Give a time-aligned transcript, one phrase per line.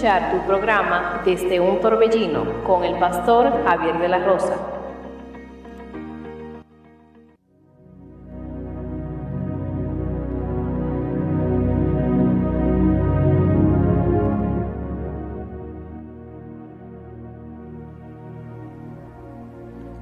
[0.00, 4.56] tu programa desde un torbellino con el pastor Javier de la Rosa.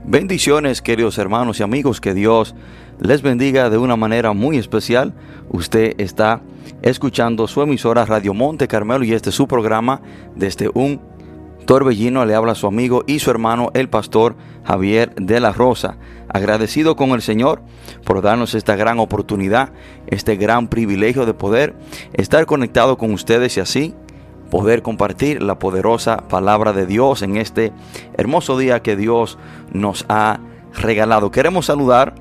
[0.05, 2.55] Bendiciones, queridos hermanos y amigos, que Dios
[3.01, 5.12] les bendiga de una manera muy especial.
[5.51, 6.41] Usted está
[6.83, 10.01] escuchando su emisora Radio Monte Carmelo y este es su programa
[10.34, 11.01] desde un
[11.67, 12.25] torbellino.
[12.25, 15.97] Le habla su amigo y su hermano, el pastor Javier de la Rosa.
[16.28, 17.62] Agradecido con el Señor
[18.05, 19.72] por darnos esta gran oportunidad,
[20.06, 21.75] este gran privilegio de poder
[22.12, 23.95] estar conectado con ustedes y así
[24.50, 27.72] poder compartir la poderosa palabra de Dios en este
[28.16, 29.39] hermoso día que Dios
[29.72, 30.41] nos ha
[30.75, 31.31] regalado.
[31.31, 32.15] Queremos saludar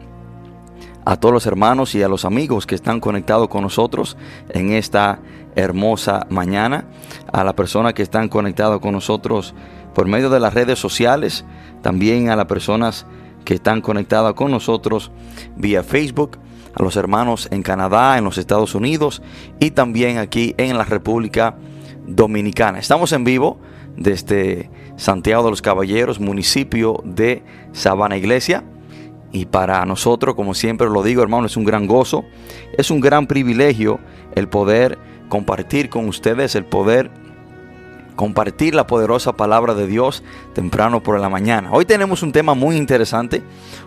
[1.08, 4.18] a todos los hermanos y a los amigos que están conectados con nosotros
[4.50, 5.20] en esta
[5.56, 6.84] hermosa mañana,
[7.32, 9.56] a las personas que están conectadas con nosotros
[9.96, 11.46] por medio de las redes sociales,
[11.82, 13.06] también a las personas
[13.46, 15.10] que están conectadas con nosotros
[15.56, 16.40] vía Facebook,
[16.76, 19.22] a los hermanos en Canadá, en los Estados Unidos
[19.62, 21.56] y también aquí en la República
[22.06, 22.80] Dominicana.
[22.80, 23.60] Estamos en vivo
[23.96, 28.66] desde Santiago de los Caballeros, municipio de Sabana Iglesia.
[29.32, 32.26] Y para nosotros, como siempre lo digo, hermano, es un gran gozo,
[32.78, 34.00] es un gran privilegio
[34.36, 34.98] el poder
[35.30, 37.12] compartir con ustedes, el poder
[38.16, 40.24] compartir la poderosa palabra de Dios
[40.54, 41.70] temprano por la mañana.
[41.72, 43.44] Hoy tenemos un tema muy interesante,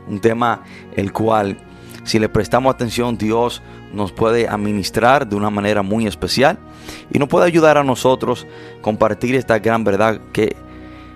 [0.09, 0.63] un tema
[0.95, 1.59] el cual
[2.05, 3.63] si le prestamos atención, Dios
[3.93, 6.59] nos puede administrar de una manera muy especial
[7.13, 8.47] y nos puede ayudar a nosotros
[8.81, 10.57] compartir esta gran verdad que,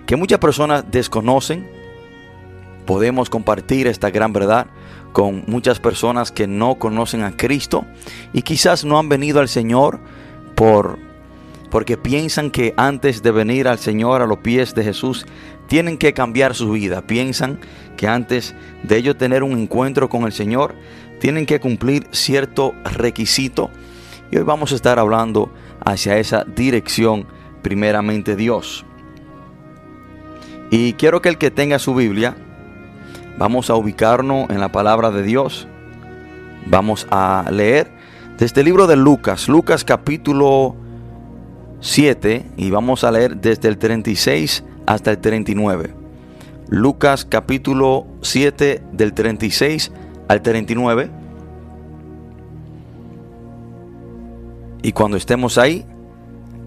[0.05, 1.67] que muchas personas desconocen.
[2.85, 4.67] Podemos compartir esta gran verdad
[5.11, 7.85] con muchas personas que no conocen a Cristo
[8.33, 9.99] y quizás no han venido al Señor
[10.55, 10.99] por
[11.71, 15.25] porque piensan que antes de venir al Señor a los pies de Jesús
[15.67, 17.01] tienen que cambiar su vida.
[17.01, 17.59] Piensan
[17.97, 20.75] que antes de ellos tener un encuentro con el Señor
[21.19, 23.71] tienen que cumplir cierto requisito.
[24.31, 25.51] Y hoy vamos a estar hablando
[25.83, 27.27] hacia esa dirección,
[27.61, 28.85] primeramente Dios.
[30.71, 32.35] Y quiero que el que tenga su Biblia,
[33.37, 35.67] vamos a ubicarnos en la palabra de Dios.
[36.65, 37.91] Vamos a leer
[38.37, 40.75] desde el libro de Lucas, Lucas capítulo
[41.79, 45.93] 7, y vamos a leer desde el 36 hasta el 39.
[46.67, 49.91] Lucas capítulo 7 del 36
[50.27, 51.11] al 39.
[54.81, 55.85] Y cuando estemos ahí,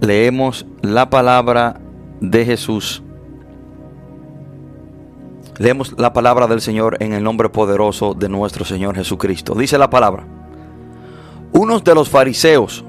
[0.01, 1.81] leemos la palabra
[2.21, 3.03] de Jesús.
[5.59, 9.57] Leemos la palabra del Señor en el nombre poderoso de nuestro Señor Jesucristo.
[9.57, 10.25] Dice la palabra.
[11.51, 12.85] Unos de los fariseos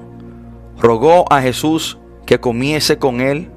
[0.80, 3.50] rogó a Jesús que comiese con él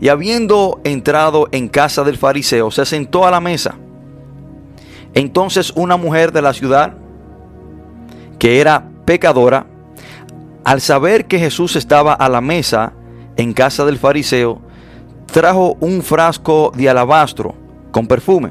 [0.00, 3.76] y habiendo entrado en casa del fariseo, se sentó a la mesa.
[5.14, 6.94] Entonces una mujer de la ciudad,
[8.40, 9.66] que era pecadora,
[10.64, 12.92] al saber que Jesús estaba a la mesa
[13.36, 14.60] en casa del fariseo,
[15.26, 17.61] trajo un frasco de alabastro
[17.92, 18.50] con perfume.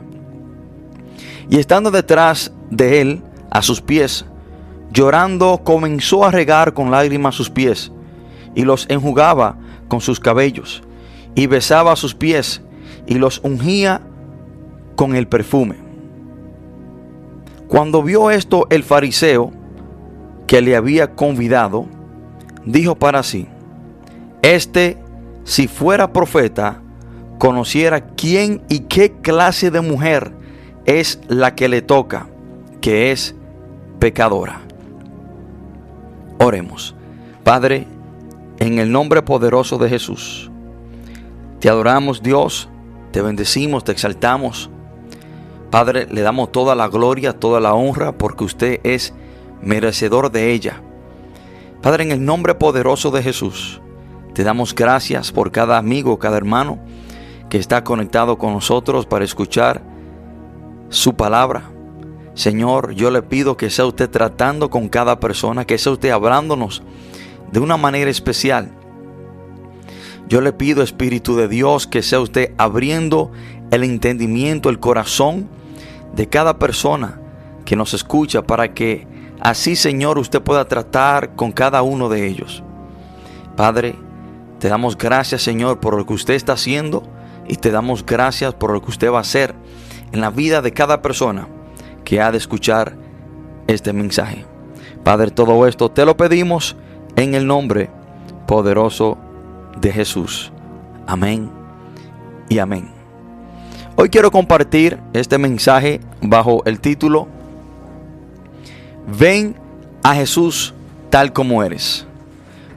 [1.49, 4.25] Y estando detrás de él, a sus pies,
[4.91, 7.91] llorando, comenzó a regar con lágrimas sus pies
[8.55, 9.57] y los enjugaba
[9.89, 10.81] con sus cabellos
[11.35, 12.61] y besaba sus pies
[13.05, 14.01] y los ungía
[14.95, 15.75] con el perfume.
[17.67, 19.51] Cuando vio esto el fariseo
[20.47, 21.87] que le había convidado,
[22.65, 23.47] dijo para sí,
[24.41, 24.97] este,
[25.43, 26.81] si fuera profeta,
[27.41, 30.31] conociera quién y qué clase de mujer
[30.85, 32.27] es la que le toca,
[32.81, 33.33] que es
[33.97, 34.61] pecadora.
[36.37, 36.93] Oremos.
[37.43, 37.87] Padre,
[38.59, 40.51] en el nombre poderoso de Jesús,
[41.59, 42.69] te adoramos Dios,
[43.09, 44.69] te bendecimos, te exaltamos.
[45.71, 49.15] Padre, le damos toda la gloria, toda la honra, porque usted es
[49.63, 50.79] merecedor de ella.
[51.81, 53.81] Padre, en el nombre poderoso de Jesús,
[54.35, 56.77] te damos gracias por cada amigo, cada hermano
[57.51, 59.81] que está conectado con nosotros para escuchar
[60.87, 61.69] su palabra.
[62.33, 66.81] Señor, yo le pido que sea usted tratando con cada persona, que sea usted hablándonos
[67.51, 68.71] de una manera especial.
[70.29, 73.33] Yo le pido, Espíritu de Dios, que sea usted abriendo
[73.69, 75.49] el entendimiento, el corazón
[76.15, 77.19] de cada persona
[77.65, 79.05] que nos escucha para que
[79.41, 82.63] así, Señor, usted pueda tratar con cada uno de ellos.
[83.57, 83.95] Padre,
[84.59, 87.03] te damos gracias, Señor, por lo que usted está haciendo
[87.51, 89.53] y te damos gracias por lo que usted va a hacer
[90.13, 91.49] en la vida de cada persona
[92.05, 92.95] que ha de escuchar
[93.67, 94.45] este mensaje.
[95.03, 96.77] Padre, todo esto te lo pedimos
[97.17, 97.89] en el nombre
[98.47, 99.17] poderoso
[99.81, 100.53] de Jesús.
[101.05, 101.51] Amén
[102.47, 102.89] y amén.
[103.97, 107.27] Hoy quiero compartir este mensaje bajo el título
[109.19, 109.57] Ven
[110.03, 110.73] a Jesús
[111.09, 112.07] tal como eres.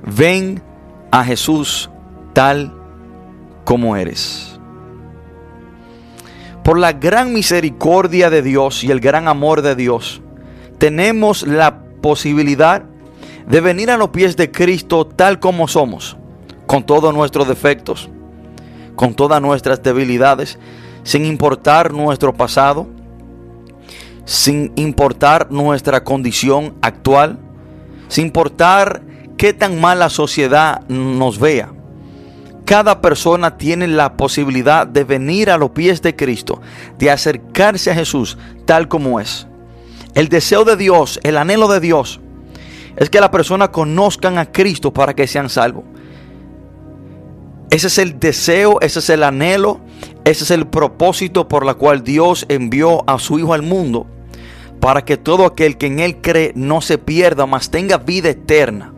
[0.05, 0.61] Ven
[1.12, 1.88] a Jesús
[2.32, 2.75] tal
[3.65, 4.54] como eres.
[6.64, 10.22] Por la gran misericordia de Dios y el gran amor de Dios,
[10.78, 12.84] tenemos la posibilidad
[13.46, 16.16] de venir a los pies de Cristo tal como somos,
[16.66, 18.08] con todos nuestros defectos,
[18.96, 20.58] con todas nuestras debilidades,
[21.02, 22.87] sin importar nuestro pasado,
[24.25, 27.38] sin importar nuestra condición actual,
[28.08, 29.02] sin importar
[29.37, 31.75] qué tan mal la sociedad nos vea.
[32.64, 36.62] Cada persona tiene la posibilidad de venir a los pies de Cristo,
[36.99, 39.46] de acercarse a Jesús tal como es.
[40.14, 42.20] El deseo de Dios, el anhelo de Dios,
[42.96, 45.84] es que la persona conozcan a Cristo para que sean salvos.
[47.70, 49.81] Ese es el deseo, ese es el anhelo,
[50.25, 54.06] ese es el propósito por la cual Dios envió a su Hijo al mundo,
[54.81, 58.93] para que todo aquel que en Él cree no se pierda, mas tenga vida eterna.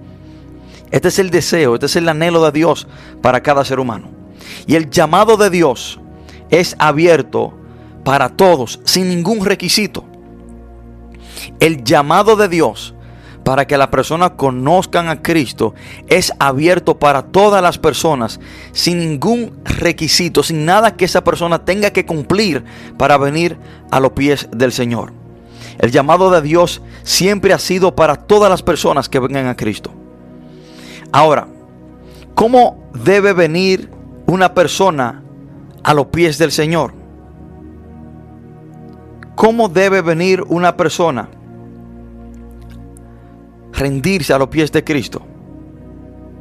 [0.90, 2.86] Este es el deseo, este es el anhelo de Dios
[3.22, 4.08] para cada ser humano.
[4.66, 6.00] Y el llamado de Dios
[6.50, 7.54] es abierto
[8.04, 10.04] para todos, sin ningún requisito.
[11.60, 12.94] El llamado de Dios
[13.46, 15.72] para que las personas conozcan a Cristo
[16.08, 18.40] es abierto para todas las personas,
[18.72, 22.64] sin ningún requisito, sin nada que esa persona tenga que cumplir
[22.98, 23.56] para venir
[23.92, 25.12] a los pies del Señor.
[25.78, 29.92] El llamado de Dios siempre ha sido para todas las personas que vengan a Cristo.
[31.16, 31.48] Ahora,
[32.34, 33.90] ¿cómo debe venir
[34.26, 35.22] una persona
[35.82, 36.92] a los pies del Señor?
[39.34, 41.30] ¿Cómo debe venir una persona?
[43.72, 45.22] Rendirse a los pies de Cristo.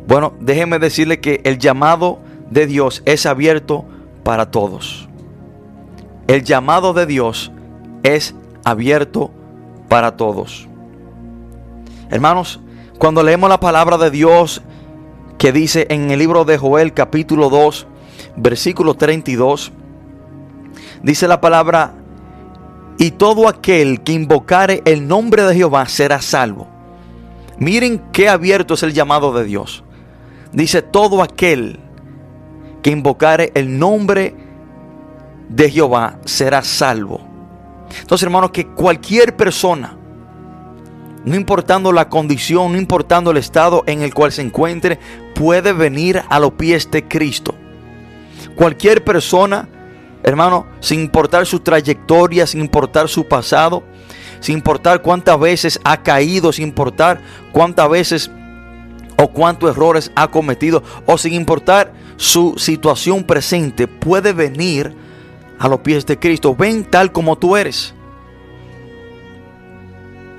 [0.10, 2.20] Bueno, déjeme decirle que el llamado
[2.52, 3.86] de Dios es abierto
[4.24, 5.08] para todos.
[6.28, 7.50] El llamado de Dios
[8.04, 8.36] es
[8.66, 9.32] abierto
[9.88, 10.68] para todos.
[12.10, 12.60] Hermanos,
[12.98, 14.62] cuando leemos la palabra de Dios
[15.38, 17.88] que dice en el libro de Joel capítulo 2,
[18.38, 19.72] versículo 32,
[21.04, 21.94] dice la palabra,
[22.98, 26.68] y todo aquel que invocare el nombre de Jehová será salvo.
[27.58, 29.84] Miren qué abierto es el llamado de Dios.
[30.54, 31.80] Dice todo aquel
[32.82, 34.36] que invocare el nombre
[35.50, 37.20] de Jehová será salvo.
[38.00, 39.98] Entonces, hermanos, que cualquier persona
[41.26, 45.00] no importando la condición, no importando el estado en el cual se encuentre,
[45.34, 47.56] puede venir a los pies de Cristo.
[48.56, 49.68] Cualquier persona,
[50.24, 53.84] hermano, sin importar su trayectoria, sin importar su pasado,
[54.40, 58.32] sin importar cuántas veces ha caído, sin importar cuántas veces
[59.18, 64.94] o cuántos errores ha cometido, o sin importar su situación presente, puede venir
[65.58, 66.56] a los pies de Cristo.
[66.56, 67.94] Ven tal como tú eres.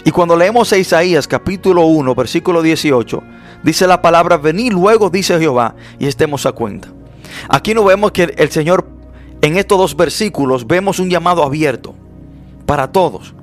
[0.06, 3.24] Y cuando leemos a Isaías capítulo 1, versículo 18,
[3.64, 6.92] dice la palabra, venid luego, dice Jehová, y estemos a cuenta.
[7.48, 8.86] Aquí no vemos que el Señor,
[9.42, 11.96] en estos dos versículos, vemos un llamado abierto
[12.66, 13.34] para todos.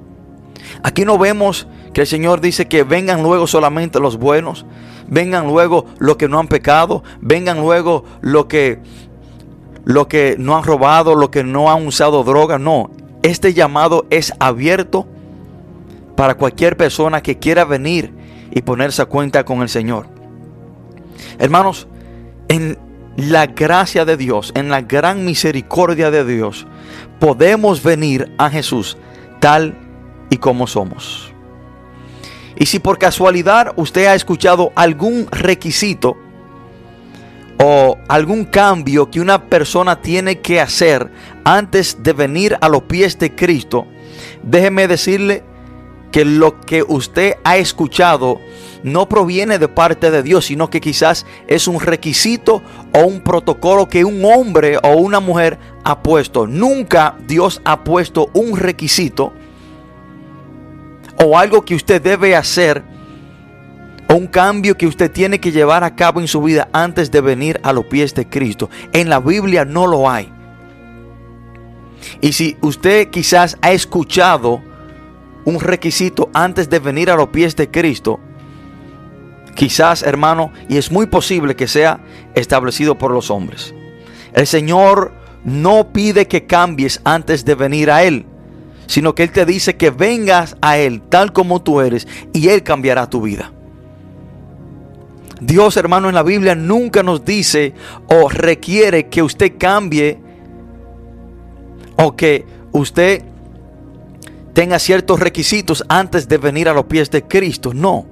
[0.84, 4.66] Aquí no vemos que el Señor dice que vengan luego solamente los buenos,
[5.10, 8.80] vengan luego los que no han pecado, vengan luego los que,
[9.84, 12.58] lo que no han robado, los que no han usado droga.
[12.58, 12.90] No,
[13.22, 15.08] este llamado es abierto
[16.16, 18.14] para cualquier persona que quiera venir
[18.52, 20.08] y ponerse a cuenta con el Señor.
[21.40, 21.88] Hermanos,
[22.48, 22.78] en
[23.16, 26.68] la gracia de Dios, en la gran misericordia de Dios,
[27.20, 28.98] podemos venir a Jesús
[29.40, 29.78] tal
[30.30, 31.32] y como somos.
[32.56, 36.18] Y si por casualidad usted ha escuchado algún requisito
[37.60, 41.12] o algún cambio que una persona tiene que hacer
[41.44, 43.88] antes de venir a los pies de Cristo,
[44.44, 45.44] déjeme decirle
[46.14, 48.40] que lo que usted ha escuchado
[48.84, 52.62] no proviene de parte de Dios, sino que quizás es un requisito
[52.94, 56.46] o un protocolo que un hombre o una mujer ha puesto.
[56.46, 59.34] Nunca Dios ha puesto un requisito
[61.18, 62.84] o algo que usted debe hacer
[64.08, 67.22] o un cambio que usted tiene que llevar a cabo en su vida antes de
[67.22, 68.70] venir a los pies de Cristo.
[68.92, 70.32] En la Biblia no lo hay.
[72.22, 74.62] Y si usted quizás ha escuchado
[75.46, 78.20] un requisito antes de venir a los pies de Cristo,
[79.56, 82.00] quizás hermano, y es muy posible que sea
[82.36, 83.74] establecido por los hombres.
[84.34, 88.26] El Señor no pide que cambies antes de venir a Él,
[88.88, 92.64] sino que Él te dice que vengas a Él tal como tú eres y Él
[92.64, 93.52] cambiará tu vida.
[95.42, 97.74] Dios hermano en la Biblia nunca nos dice
[98.08, 100.20] o requiere que usted cambie
[101.98, 103.24] o que usted
[104.54, 107.74] tenga ciertos requisitos antes de venir a los pies de Cristo.
[107.74, 108.06] No.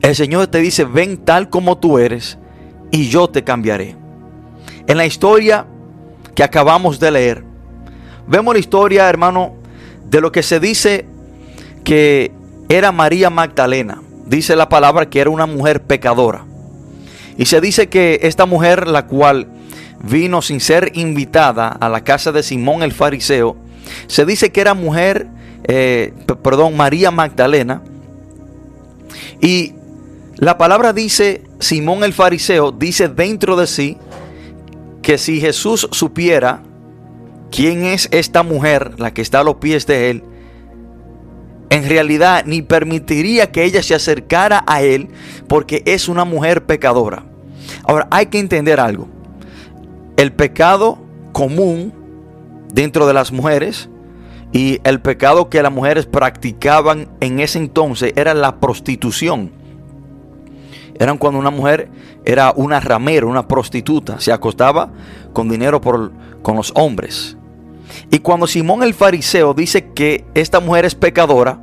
[0.00, 2.38] El Señor te dice, ven tal como tú eres
[2.90, 3.96] y yo te cambiaré.
[4.86, 5.66] En la historia
[6.34, 7.44] que acabamos de leer,
[8.26, 9.54] vemos la historia, hermano,
[10.10, 11.06] de lo que se dice
[11.84, 12.32] que
[12.68, 14.02] era María Magdalena.
[14.26, 16.44] Dice la palabra que era una mujer pecadora.
[17.38, 19.48] Y se dice que esta mujer, la cual
[20.02, 23.56] vino sin ser invitada a la casa de Simón el fariseo,
[24.06, 25.26] se dice que era mujer,
[25.64, 26.12] eh,
[26.42, 27.82] perdón, María Magdalena.
[29.40, 29.74] Y
[30.36, 33.96] la palabra dice, Simón el fariseo dice dentro de sí
[35.02, 36.62] que si Jesús supiera
[37.50, 40.24] quién es esta mujer, la que está a los pies de él,
[41.70, 45.08] en realidad ni permitiría que ella se acercara a él
[45.48, 47.24] porque es una mujer pecadora.
[47.84, 49.08] Ahora, hay que entender algo.
[50.16, 50.98] El pecado
[51.32, 51.92] común
[52.72, 53.88] dentro de las mujeres
[54.52, 59.50] y el pecado que las mujeres practicaban en ese entonces era la prostitución.
[60.98, 61.88] Eran cuando una mujer
[62.24, 64.90] era una ramera, una prostituta, se acostaba
[65.32, 66.12] con dinero por,
[66.42, 67.36] con los hombres.
[68.10, 71.60] Y cuando Simón el fariseo dice que esta mujer es pecadora,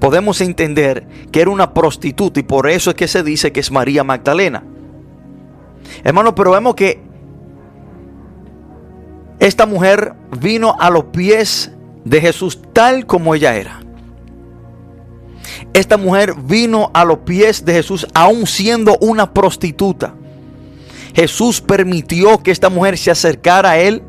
[0.00, 3.70] podemos entender que era una prostituta y por eso es que se dice que es
[3.70, 4.64] María Magdalena.
[6.04, 7.00] Hermano, pero vemos que
[9.40, 11.70] esta mujer vino a los pies
[12.04, 13.80] de Jesús tal como ella era.
[15.72, 20.14] Esta mujer vino a los pies de Jesús aún siendo una prostituta.
[21.14, 24.02] Jesús permitió que esta mujer se acercara a él.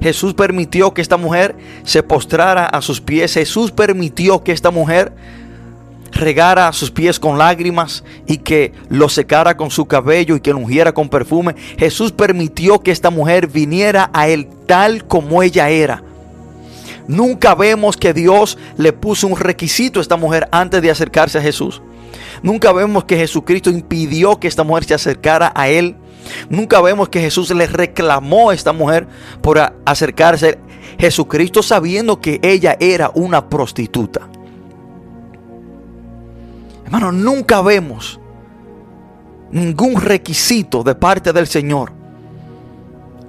[0.00, 3.34] Jesús permitió que esta mujer se postrara a sus pies.
[3.34, 5.12] Jesús permitió que esta mujer
[6.14, 10.58] regara sus pies con lágrimas y que lo secara con su cabello y que lo
[10.58, 11.54] ungiera con perfume.
[11.78, 16.02] Jesús permitió que esta mujer viniera a él tal como ella era.
[17.06, 21.42] Nunca vemos que Dios le puso un requisito a esta mujer antes de acercarse a
[21.42, 21.82] Jesús.
[22.42, 25.96] Nunca vemos que Jesucristo impidió que esta mujer se acercara a Él.
[26.48, 29.06] Nunca vemos que Jesús le reclamó a esta mujer
[29.42, 30.58] por acercarse.
[30.98, 34.28] Jesucristo sabiendo que ella era una prostituta.
[36.94, 38.20] Hermano, nunca vemos
[39.50, 41.90] ningún requisito de parte del Señor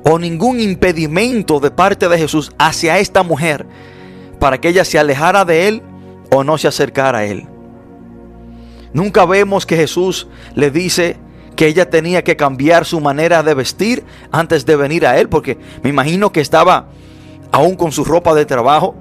[0.04, 3.66] o ningún impedimento de parte de Jesús hacia esta mujer
[4.40, 5.82] para que ella se alejara de él
[6.32, 7.48] o no se acercara a él.
[8.94, 11.18] Nunca vemos que Jesús le dice
[11.56, 15.58] que ella tenía que cambiar su manera de vestir antes de venir a él, porque
[15.82, 16.90] me imagino que estaba
[17.52, 18.94] aún con su ropa de trabajo.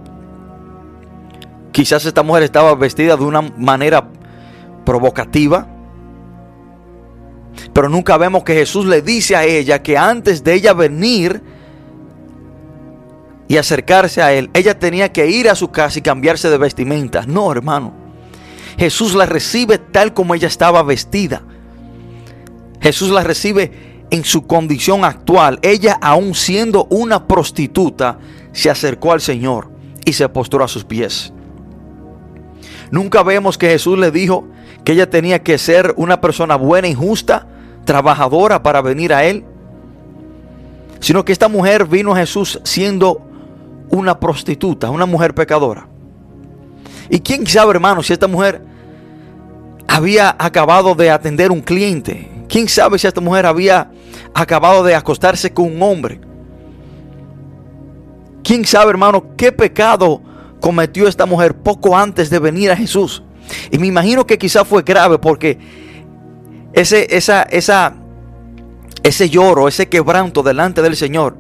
[1.71, 4.09] Quizás esta mujer estaba vestida de una manera
[4.85, 5.67] provocativa.
[7.73, 11.43] Pero nunca vemos que Jesús le dice a ella que antes de ella venir
[13.47, 17.25] y acercarse a él, ella tenía que ir a su casa y cambiarse de vestimenta.
[17.27, 17.93] No, hermano.
[18.79, 21.43] Jesús la recibe tal como ella estaba vestida.
[22.81, 25.59] Jesús la recibe en su condición actual.
[25.63, 28.19] Ella, aún siendo una prostituta,
[28.53, 29.71] se acercó al Señor
[30.05, 31.33] y se postró a sus pies.
[32.95, 34.47] Nunca vemos que Jesús le dijo,
[34.85, 37.49] que ella tenía que ser una persona buena y justa,
[37.85, 39.45] trabajadora para venir a Él,
[41.01, 43.21] sino que esta mujer vino a Jesús siendo
[43.91, 45.89] una prostituta, una mujer pecadora.
[47.11, 48.63] Y quién sabe, hermano, si esta mujer
[49.89, 53.91] había acabado de atender un cliente ¿Quién sabe si esta mujer había
[54.33, 56.21] acabado de acostarse con un hombre?
[58.43, 60.21] ¿Quién sabe, hermano, qué pecado
[60.65, 63.23] cometió esta mujer poco antes de venir a Jesús?
[63.71, 65.59] Y me imagino que quizás fue grave porque
[66.73, 67.95] ese, esa, esa,
[69.03, 71.37] ese lloro, ese quebranto delante del Señor,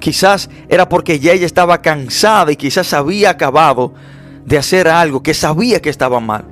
[0.00, 3.92] quizás era porque ya ella estaba cansada y quizás había acabado
[4.46, 6.46] de hacer algo que sabía que estaba mal.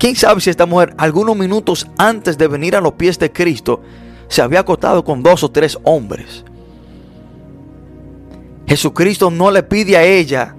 [0.00, 3.82] ¿Quién sabe si esta mujer, algunos minutos antes de venir a los pies de Cristo,
[4.26, 6.44] se había acostado con dos o tres hombres?
[8.66, 10.56] Jesucristo no le pide a ella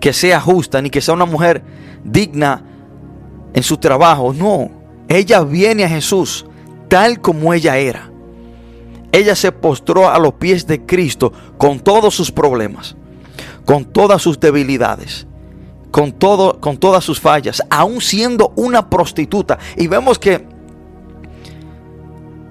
[0.00, 1.62] que sea justa ni que sea una mujer
[2.04, 2.62] digna
[3.52, 4.32] en su trabajo.
[4.32, 4.70] No,
[5.08, 6.46] ella viene a Jesús
[6.88, 8.10] tal como ella era.
[9.12, 12.96] Ella se postró a los pies de Cristo con todos sus problemas,
[13.64, 15.26] con todas sus debilidades,
[15.90, 19.58] con, todo, con todas sus fallas, aún siendo una prostituta.
[19.76, 20.46] Y vemos que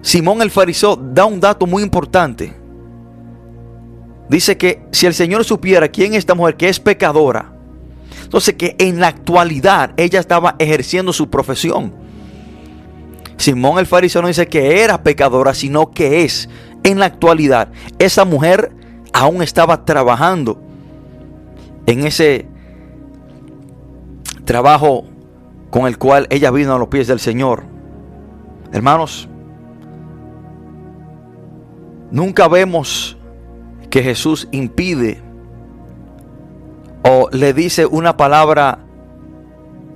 [0.01, 2.64] Simón el fariseo da un dato muy importante.
[4.29, 7.53] Dice que si el Señor supiera quién es esta mujer que es pecadora,
[8.23, 11.93] entonces que en la actualidad ella estaba ejerciendo su profesión.
[13.37, 16.49] Simón el fariseo no dice que era pecadora, sino que es
[16.83, 17.69] en la actualidad.
[17.99, 18.71] Esa mujer
[19.13, 20.61] aún estaba trabajando
[21.85, 22.47] en ese
[24.45, 25.05] trabajo
[25.69, 27.63] con el cual ella vino a los pies del Señor.
[28.71, 29.27] Hermanos,
[32.11, 33.14] nunca vemos
[33.89, 35.21] que Jesús impide
[37.03, 38.79] o le dice una palabra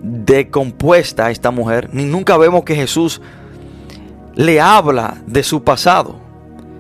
[0.02, 3.22] decompuesta a esta mujer, ni nunca vemos que Jesús
[4.36, 6.16] le habla de su pasado.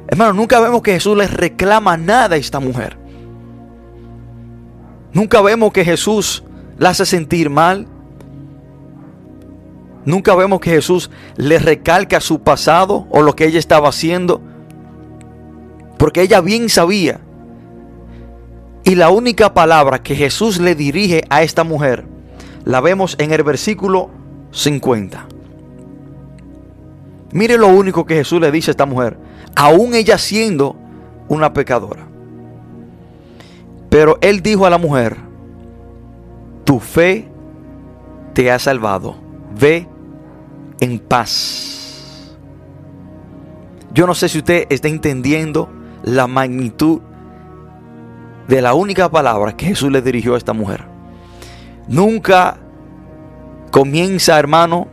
[0.08, 2.98] Hermano, nunca vemos que Jesús le reclama nada a esta mujer.
[5.14, 6.44] Nunca vemos que Jesús
[6.78, 7.88] la hace sentir mal.
[10.06, 14.42] Nunca vemos que Jesús le recalca su pasado o lo que ella estaba haciendo.
[16.00, 17.20] Porque ella bien sabía.
[18.86, 22.06] Y la única palabra que Jesús le dirige a esta mujer
[22.64, 24.10] la vemos en el versículo
[24.52, 25.28] 50.
[27.34, 29.18] Mire lo único que Jesús le dice a esta mujer,
[29.56, 30.78] aún ella siendo
[31.28, 32.08] una pecadora.
[33.90, 35.18] Pero él dijo a la mujer,
[36.64, 37.28] tu fe
[38.34, 39.16] te ha salvado,
[39.60, 39.86] ve
[40.80, 42.38] en paz.
[43.94, 45.70] Yo no sé si usted está entendiendo
[46.04, 47.02] la magnitud
[48.48, 50.86] de la única palabra que Jesús le dirigió a esta mujer.
[51.88, 52.58] Nunca
[53.72, 54.88] comienza, hermano,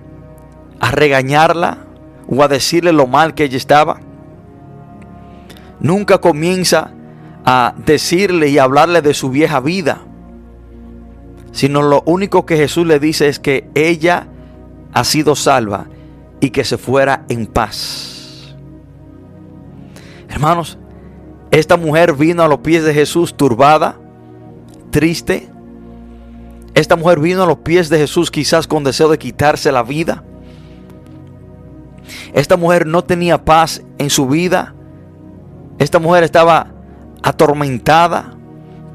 [0.80, 1.86] a regañarla
[2.28, 4.00] o a decirle lo mal que ella estaba.
[5.80, 6.90] Nunca comienza
[7.44, 10.00] a decirle y hablarle de su vieja vida.
[11.52, 14.26] Sino lo único que Jesús le dice es que ella
[14.92, 15.86] ha sido salva
[16.40, 18.54] y que se fuera en paz.
[20.28, 20.78] Hermanos,
[21.50, 23.98] esta mujer vino a los pies de Jesús turbada,
[24.90, 25.48] triste.
[26.74, 30.24] Esta mujer vino a los pies de Jesús quizás con deseo de quitarse la vida.
[32.34, 34.74] Esta mujer no tenía paz en su vida.
[35.78, 36.72] Esta mujer estaba
[37.22, 38.34] atormentada.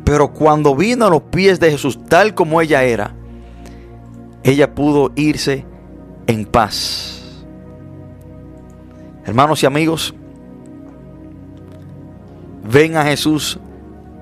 [0.03, 3.15] Pero cuando vino a los pies de Jesús tal como ella era,
[4.43, 5.65] ella pudo irse
[6.27, 7.43] en paz.
[9.25, 10.15] Hermanos y amigos,
[12.63, 13.59] ven a Jesús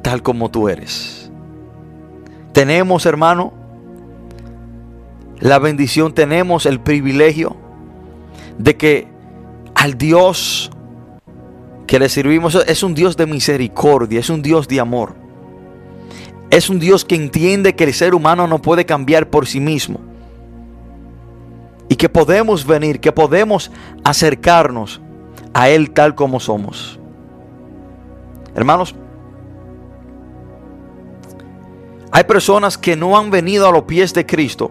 [0.01, 1.31] tal como tú eres.
[2.53, 3.53] Tenemos, hermano,
[5.39, 7.55] la bendición, tenemos el privilegio
[8.57, 9.07] de que
[9.75, 10.71] al Dios
[11.87, 15.15] que le servimos es un Dios de misericordia, es un Dios de amor.
[16.51, 19.99] Es un Dios que entiende que el ser humano no puede cambiar por sí mismo.
[21.87, 23.71] Y que podemos venir, que podemos
[24.03, 25.01] acercarnos
[25.53, 26.98] a Él tal como somos.
[28.59, 28.93] Hermanos,
[32.11, 34.69] hay personas que no han venido a los pies de Cristo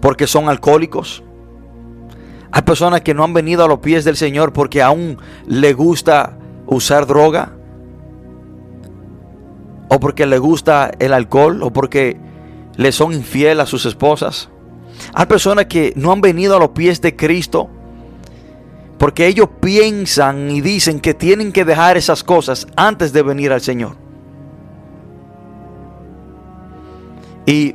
[0.00, 1.24] porque son alcohólicos.
[2.52, 6.38] Hay personas que no han venido a los pies del Señor porque aún le gusta
[6.68, 7.56] usar droga.
[9.88, 11.60] O porque le gusta el alcohol.
[11.64, 12.20] O porque
[12.76, 14.48] le son infiel a sus esposas.
[15.12, 17.68] Hay personas que no han venido a los pies de Cristo
[19.02, 23.60] porque ellos piensan y dicen que tienen que dejar esas cosas antes de venir al
[23.60, 23.96] Señor.
[27.44, 27.74] Y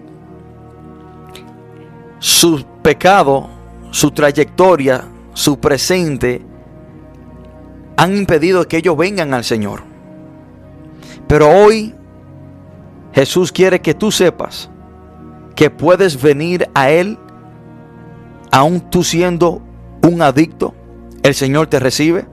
[2.20, 3.50] su pecado,
[3.92, 6.46] su trayectoria, su presente,
[7.98, 9.82] han impedido que ellos vengan al Señor.
[11.28, 11.94] Pero hoy
[13.12, 14.70] Jesús quiere que tú sepas
[15.58, 17.20] que puedes venir a Él
[18.50, 19.62] aún tú siendo
[20.02, 20.74] un adicto,
[21.28, 22.26] el Señor te recibe.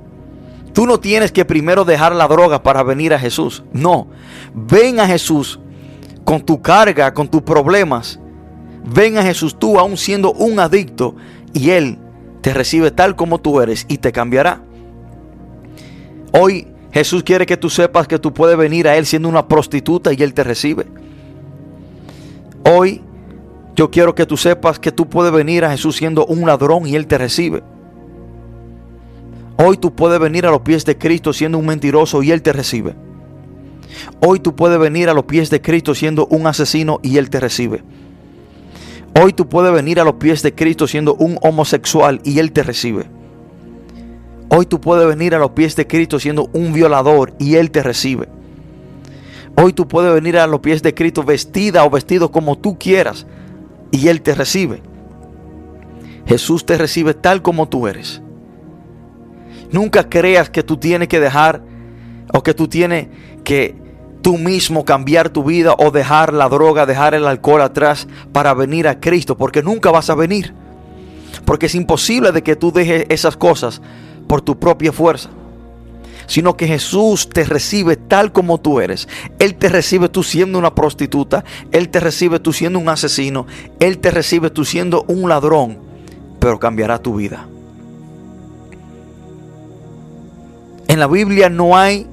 [0.73, 3.63] Tú no tienes que primero dejar la droga para venir a Jesús.
[3.73, 4.09] No,
[4.55, 5.61] ven a Jesús
[6.25, 8.19] con tu carga, con tus problemas.
[8.85, 11.15] Ven a Jesús tú aún siendo un adicto
[11.53, 11.99] y Él
[12.41, 14.63] te recibe tal como tú eres y te cambiará.
[16.33, 20.13] Hoy Jesús quiere que tú sepas que tú puedes venir a Él siendo una prostituta
[20.13, 20.87] y Él te recibe.
[22.65, 23.03] Hoy
[23.77, 26.97] yo quiero que tú sepas que tú puedes venir a Jesús siendo un ladrón y
[26.97, 27.63] Él te recibe.
[29.57, 32.53] Hoy tú puedes venir a los pies de Cristo siendo un mentiroso y Él te
[32.53, 32.95] recibe.
[34.21, 37.39] Hoy tú puedes venir a los pies de Cristo siendo un asesino y Él te
[37.39, 37.83] recibe.
[39.21, 42.65] Hoy tú puedes venir a los pies de Cristo siendo un homosexual y Él te
[42.65, 43.07] recibe.
[44.49, 47.83] Hoy tú puedes venir a los pies de Cristo siendo un violador y Él te
[47.85, 48.29] recibe.
[49.57, 53.25] Hoy tú puedes venir a los pies de Cristo vestida o vestido como tú quieras
[53.93, 54.83] y Él te recibe.
[56.27, 58.24] Jesús te recibe tal como tú eres.
[59.75, 61.61] Nunca creas que tú tienes que dejar
[62.33, 63.09] o que tú tienes
[63.43, 63.75] que
[64.23, 68.87] tú mismo cambiar tu vida o dejar la droga, dejar el alcohol atrás para venir
[68.87, 70.55] a Cristo, porque nunca vas a venir.
[71.45, 73.83] Porque es imposible de que tú dejes esas cosas
[74.29, 75.31] por tu propia fuerza.
[76.29, 79.09] Sino que Jesús te recibe tal como tú eres.
[79.41, 81.45] Él te recibe tú siendo una prostituta.
[81.73, 83.49] Él te recibe tú siendo un asesino.
[83.81, 85.79] Él te recibe tú siendo un ladrón.
[86.39, 87.49] Pero cambiará tu vida.
[90.89, 92.07] En la Biblia no hay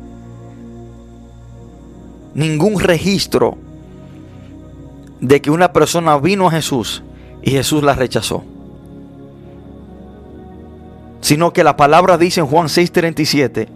[2.34, 3.58] ningún registro
[5.20, 7.04] de que una persona vino a Jesús
[7.42, 8.44] y Jesús la rechazó.
[11.22, 13.68] Sino que la palabra dice en Juan 6:37,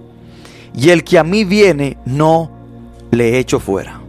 [0.75, 2.51] y el que a mí viene no
[3.11, 4.01] le echo fuera.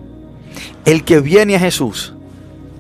[0.84, 2.14] El que viene a Jesús,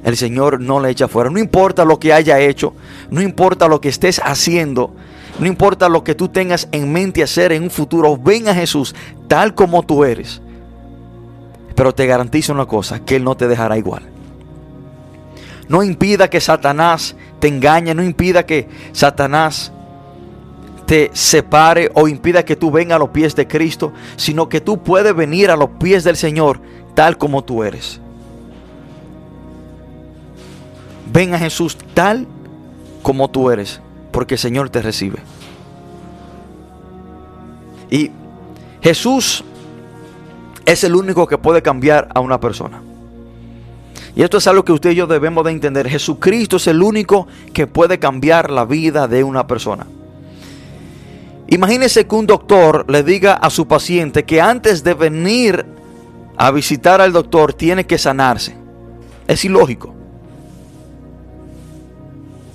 [0.04, 1.30] el Señor no le echa fuera.
[1.30, 2.72] No importa lo que haya hecho,
[3.10, 4.94] no importa lo que estés haciendo,
[5.38, 8.94] no importa lo que tú tengas en mente hacer en un futuro, ven a Jesús
[9.28, 10.40] tal como tú eres.
[11.74, 14.02] Pero te garantizo una cosa, que Él no te dejará igual.
[15.68, 19.72] No impida que Satanás te engañe, no impida que Satanás
[20.86, 24.82] te separe o impida que tú vengas a los pies de Cristo, sino que tú
[24.82, 26.60] puedes venir a los pies del Señor
[26.94, 28.00] tal como tú eres.
[31.12, 32.26] Ven a Jesús tal
[33.02, 33.80] como tú eres
[34.16, 35.18] porque el Señor te recibe.
[37.90, 38.10] Y
[38.80, 39.44] Jesús
[40.64, 42.80] es el único que puede cambiar a una persona.
[44.14, 45.86] Y esto es algo que usted y yo debemos de entender.
[45.86, 49.86] Jesucristo es el único que puede cambiar la vida de una persona.
[51.48, 55.66] Imagínese que un doctor le diga a su paciente que antes de venir
[56.38, 58.56] a visitar al doctor tiene que sanarse.
[59.28, 59.94] Es ilógico.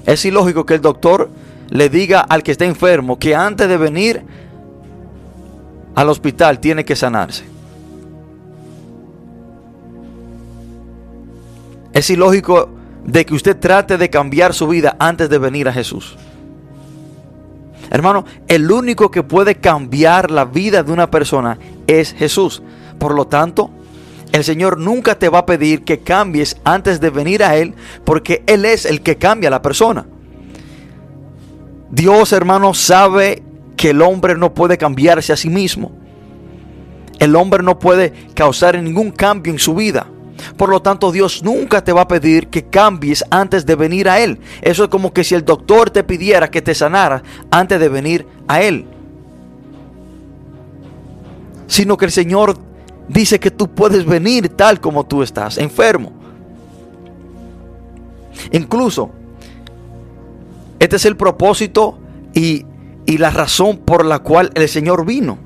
[0.07, 1.29] Es ilógico que el doctor
[1.71, 4.23] le diga al que está enfermo que antes de venir
[5.95, 7.45] al hospital tiene que sanarse.
[11.93, 12.69] Es ilógico
[13.05, 16.17] de que usted trate de cambiar su vida antes de venir a Jesús.
[17.89, 21.57] Hermano, el único que puede cambiar la vida de una persona
[21.87, 22.61] es Jesús.
[22.99, 23.71] Por lo tanto,
[24.33, 28.43] el Señor nunca te va a pedir que cambies antes de venir a Él, porque
[28.45, 30.05] Él es el que cambia a la persona.
[31.91, 33.43] Dios, hermano, sabe
[33.75, 35.91] que el hombre no puede cambiarse a sí mismo.
[37.19, 40.07] El hombre no puede causar ningún cambio en su vida.
[40.57, 44.19] Por lo tanto, Dios nunca te va a pedir que cambies antes de venir a
[44.19, 44.39] Él.
[44.61, 48.25] Eso es como que si el doctor te pidiera que te sanara antes de venir
[48.47, 48.85] a Él.
[51.67, 52.57] Sino que el Señor
[53.07, 56.13] dice que tú puedes venir tal como tú estás, enfermo.
[58.51, 59.11] Incluso
[60.81, 61.99] este es el propósito
[62.33, 62.65] y,
[63.05, 65.37] la razón por la cual el Señor vino.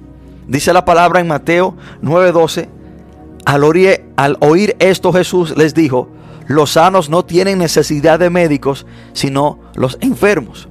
[0.48, 2.70] Dice la palabra en Mateo 9:12.
[3.46, 6.08] Al oír, al oír esto Jesús les dijo,
[6.48, 10.70] los sanos no tienen necesidad de médicos, sino los enfermos.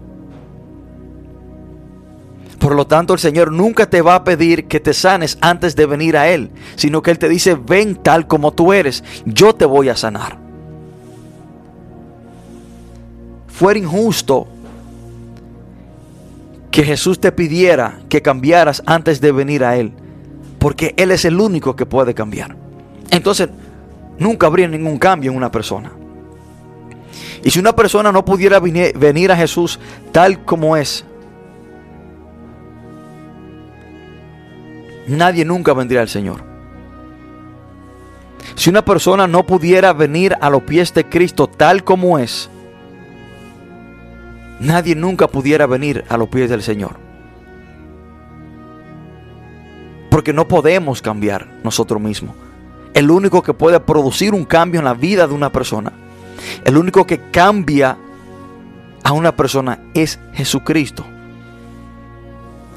[2.58, 5.84] Por lo tanto, el Señor nunca te va a pedir que te sanes antes de
[5.84, 9.66] venir a Él, sino que Él te dice, ven tal como tú eres, yo te
[9.66, 10.38] voy a sanar.
[13.48, 14.48] Fuera injusto
[16.74, 19.92] que Jesús te pidiera que cambiaras antes de venir a Él,
[20.58, 22.56] porque Él es el único que puede cambiar.
[23.12, 23.48] Entonces,
[24.18, 25.92] nunca habría ningún cambio en una persona.
[27.44, 29.78] Y si una persona no pudiera venir a Jesús
[30.10, 31.04] tal como es,
[35.06, 36.42] nadie nunca vendría al Señor.
[38.56, 42.50] Si una persona no pudiera venir a los pies de Cristo tal como es,
[44.60, 46.96] nadie nunca pudiera venir a los pies del Señor.
[50.10, 52.36] Porque no podemos cambiar nosotros mismos.
[52.94, 55.92] El único que puede producir un cambio en la vida de una persona,
[56.64, 57.96] el único que cambia
[59.02, 61.04] a una persona es Jesucristo.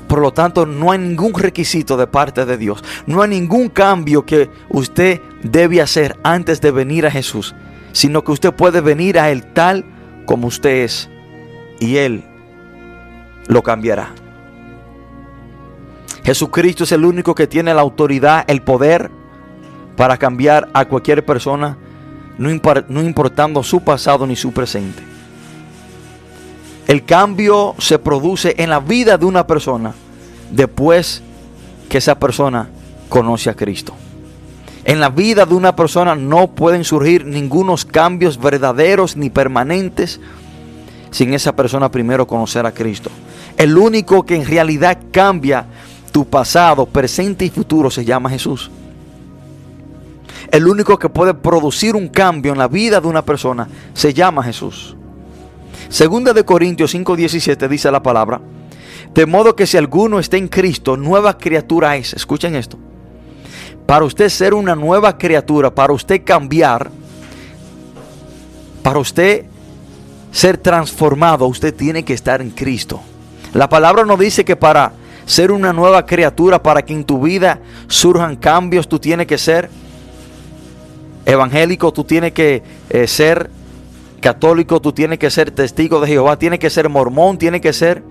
[0.08, 2.84] Por lo tanto, no hay ningún requisito de parte de Dios.
[3.06, 7.54] No hay ningún cambio que usted debe hacer antes de venir a Jesús.
[7.92, 9.86] Sino que usted puede venir a Él tal
[10.26, 11.10] como usted es.
[11.80, 12.24] Y Él
[13.48, 14.14] lo cambiará.
[16.24, 19.10] Jesucristo es el único que tiene la autoridad, el poder
[19.96, 21.78] para cambiar a cualquier persona,
[22.38, 22.52] no,
[23.02, 25.02] importando su pasado ni su presente.
[26.86, 29.94] El cambio se produce en la vida de una persona
[30.52, 31.22] después
[31.90, 32.70] que esa persona
[33.10, 33.94] conoce a Cristo.
[34.84, 40.20] En la vida de una persona no pueden surgir ningunos cambios verdaderos ni permanentes
[41.12, 43.10] sin esa persona primero conocer a Cristo.
[43.58, 45.66] El único que en realidad cambia
[46.12, 48.72] tu pasado, presente y futuro se llama Jesús.
[50.52, 54.44] El único que puede producir un cambio en la vida de una persona se llama
[54.44, 54.96] Jesús.
[55.90, 58.42] Segunda de Corintios 5:17 dice la palabra,
[59.14, 62.14] de modo que si alguno está en Cristo, nueva criatura es.
[62.14, 62.78] Escuchen esto.
[63.86, 66.92] Para usted ser una nueva criatura, para usted cambiar,
[68.84, 69.46] para usted
[70.32, 73.02] ser transformado, usted tiene que estar en Cristo.
[73.54, 74.94] La palabra nos dice que para
[75.26, 79.70] ser una nueva criatura, para que en tu vida surjan cambios, tú tienes que ser
[81.26, 83.50] evangélico, tú tienes que eh, ser
[84.22, 88.02] católico, tú tienes que ser testigo de Jehová, tienes que ser mormón, tienes que ser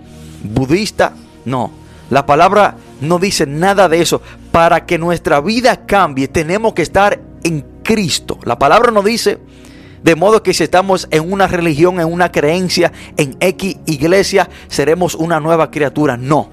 [0.42, 1.14] budista.
[1.44, 1.70] No,
[2.10, 4.20] la palabra no dice nada de eso.
[4.52, 8.38] Para que nuestra vida cambie, tenemos que estar en Cristo.
[8.44, 9.38] La palabra no dice
[10.06, 15.16] de modo que si estamos en una religión, en una creencia, en X iglesia, seremos
[15.16, 16.16] una nueva criatura.
[16.16, 16.48] No.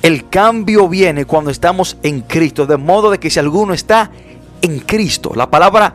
[0.00, 2.66] El cambio viene cuando estamos en Cristo.
[2.66, 4.12] De modo de que si alguno está
[4.60, 5.92] en Cristo, la palabra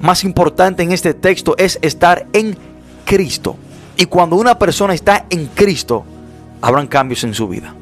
[0.00, 2.56] más importante en este texto es estar en
[3.04, 3.58] Cristo.
[3.98, 6.02] Y cuando una persona está en Cristo,
[6.62, 7.74] habrán cambios en su vida.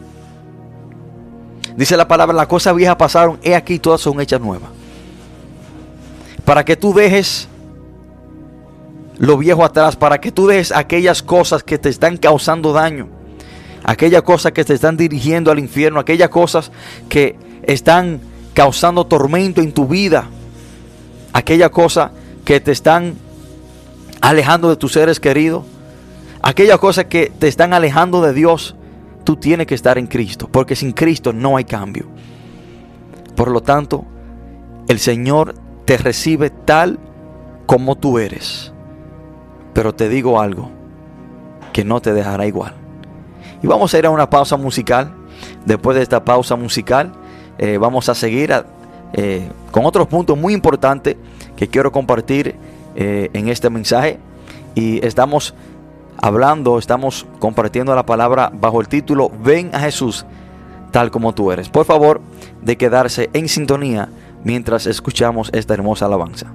[1.76, 4.81] Dice la palabra, las cosas viejas pasaron, he aquí todas son hechas nuevas.
[6.44, 7.48] Para que tú dejes
[9.18, 13.08] lo viejo atrás, para que tú dejes aquellas cosas que te están causando daño,
[13.84, 16.72] aquellas cosas que te están dirigiendo al infierno, aquellas cosas
[17.08, 18.20] que están
[18.54, 20.28] causando tormento en tu vida,
[21.32, 22.12] aquella cosa
[22.44, 23.14] que te están
[24.20, 25.64] alejando de tus seres queridos,
[26.42, 28.74] aquella cosa que te están alejando de Dios,
[29.24, 32.06] tú tienes que estar en Cristo, porque sin Cristo no hay cambio.
[33.36, 34.04] Por lo tanto,
[34.88, 36.98] el Señor te recibe tal
[37.66, 38.72] como tú eres.
[39.74, 40.70] Pero te digo algo,
[41.72, 42.74] que no te dejará igual.
[43.62, 45.14] Y vamos a ir a una pausa musical.
[45.64, 47.12] Después de esta pausa musical,
[47.58, 48.52] eh, vamos a seguir
[49.12, 51.16] eh, con otros puntos muy importantes
[51.56, 52.56] que quiero compartir
[52.94, 54.18] eh, en este mensaje.
[54.74, 55.54] Y estamos
[56.18, 60.26] hablando, estamos compartiendo la palabra bajo el título Ven a Jesús
[60.92, 61.68] tal como tú eres.
[61.68, 62.20] Por favor,
[62.60, 64.08] de quedarse en sintonía
[64.44, 66.52] mientras escuchamos esta hermosa alabanza.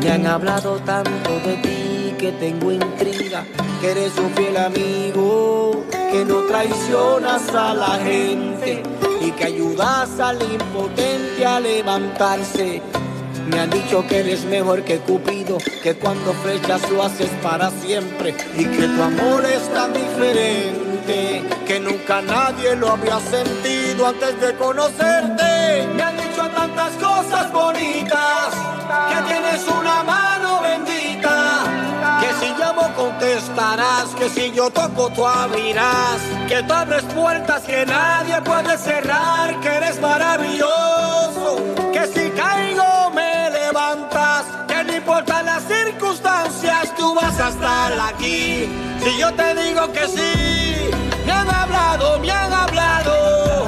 [0.00, 3.44] Me han hablado tanto de ti que tengo intriga,
[3.80, 8.82] que eres un fiel amigo, que no traicionas a la gente
[9.20, 12.82] y que ayudas al impotente a levantarse.
[13.46, 18.34] Me han dicho que eres mejor que Cupido, que cuando flechas lo haces para siempre
[18.56, 20.84] y que tu amor es tan diferente
[21.66, 25.88] que nunca nadie lo había sentido antes de conocerte.
[25.94, 28.54] Me han dicho tantas cosas bonitas
[29.10, 31.64] que tienes una mano bendita.
[32.20, 37.84] Que si llamo contestarás, que si yo toco tú abrirás, que tú abres puertas que
[37.86, 41.56] nadie puede cerrar, que eres maravilloso,
[48.18, 50.90] Si yo te digo que sí,
[51.26, 53.66] me han hablado, me han hablado,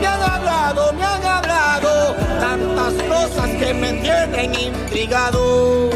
[0.00, 5.90] me han hablado, me han hablado, tantas cosas que me tienen intrigado.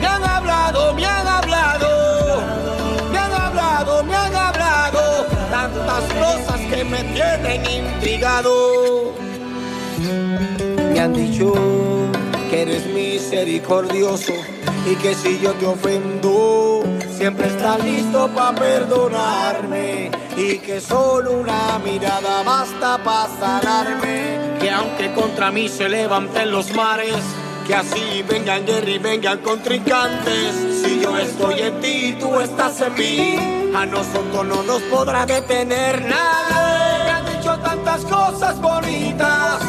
[0.00, 2.42] Me han hablado, me han hablado,
[3.10, 9.12] me han hablado, me han hablado, tantas cosas que me tienen intrigado.
[10.92, 11.81] Me han dicho
[13.22, 14.32] misericordioso
[14.84, 16.82] y que si yo te ofendo,
[17.16, 24.58] siempre está listo para perdonarme y que solo una mirada basta para sanarme.
[24.60, 27.22] Que aunque contra mí se levanten los mares,
[27.66, 30.82] que así vengan guerra y vengan contrincantes.
[30.82, 36.04] Si yo estoy en ti, tú estás en mí, a nosotros no nos podrá detener
[36.06, 37.04] nada.
[37.04, 39.60] Me han dicho tantas cosas bonitas,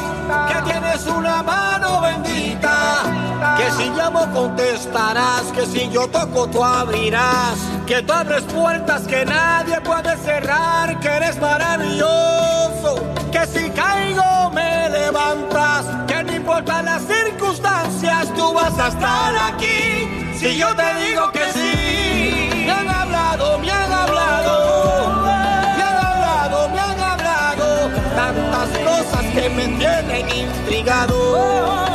[0.50, 3.23] que tienes una mano bendita.
[3.58, 9.26] Que si llamo contestarás, que si yo toco tú abrirás, que tú abres puertas que
[9.26, 12.96] nadie puede cerrar, que eres maravilloso,
[13.32, 20.34] que si caigo me levantas, que no importa las circunstancias, tú vas a estar aquí.
[20.36, 26.70] Si yo te digo que sí, me han hablado, me han hablado, me han hablado,
[26.70, 31.93] me han hablado, tantas cosas que me tienen intrigado.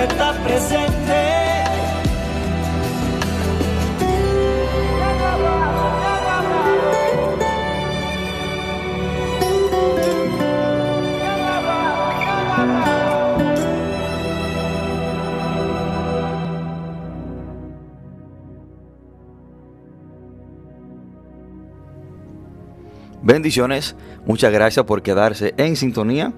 [0.00, 1.42] Estás presente.
[23.24, 23.94] Bendiciones,
[24.26, 26.32] muchas gracias por quedarse en sintonía.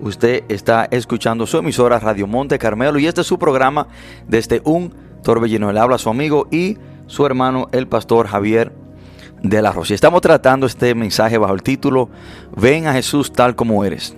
[0.00, 3.86] Usted está escuchando su emisora Radio Monte Carmelo y este es su programa
[4.26, 5.70] desde un torbellino.
[5.72, 8.72] Le habla su amigo y su hermano, el pastor Javier
[9.42, 9.92] de la Rosa.
[9.92, 12.08] Estamos tratando este mensaje bajo el título
[12.56, 14.14] Ven a Jesús tal como eres.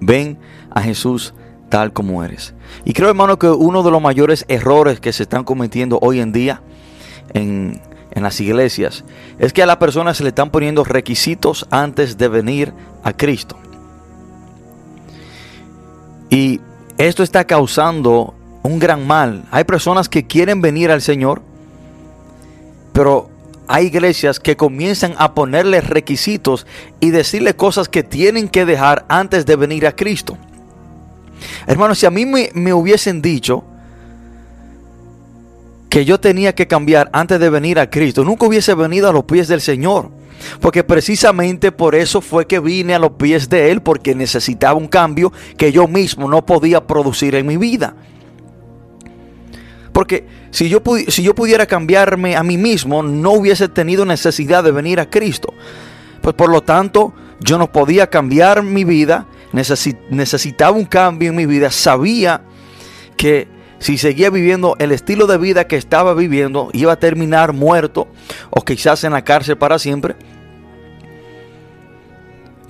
[0.00, 0.38] Ven
[0.70, 1.34] a Jesús
[1.68, 2.54] tal como eres.
[2.84, 6.32] Y creo, hermano, que uno de los mayores errores que se están cometiendo hoy en
[6.32, 6.62] día
[7.34, 7.80] en,
[8.10, 9.04] en las iglesias
[9.38, 12.72] es que a la persona se le están poniendo requisitos antes de venir
[13.04, 13.56] a Cristo.
[16.32, 16.62] Y
[16.96, 19.44] esto está causando un gran mal.
[19.50, 21.42] Hay personas que quieren venir al Señor,
[22.94, 23.28] pero
[23.68, 26.66] hay iglesias que comienzan a ponerle requisitos
[27.00, 30.38] y decirle cosas que tienen que dejar antes de venir a Cristo.
[31.66, 33.62] Hermanos, si a mí me, me hubiesen dicho
[35.92, 39.24] que yo tenía que cambiar antes de venir a Cristo, nunca hubiese venido a los
[39.24, 40.10] pies del Señor.
[40.58, 44.88] Porque precisamente por eso fue que vine a los pies de Él, porque necesitaba un
[44.88, 47.94] cambio que yo mismo no podía producir en mi vida.
[49.92, 54.72] Porque si yo, si yo pudiera cambiarme a mí mismo, no hubiese tenido necesidad de
[54.72, 55.52] venir a Cristo.
[56.22, 61.44] Pues por lo tanto, yo no podía cambiar mi vida, necesitaba un cambio en mi
[61.44, 62.44] vida, sabía
[63.18, 68.06] que si seguía viviendo el estilo de vida que estaba viviendo, iba a terminar muerto
[68.50, 70.14] o quizás en la cárcel para siempre.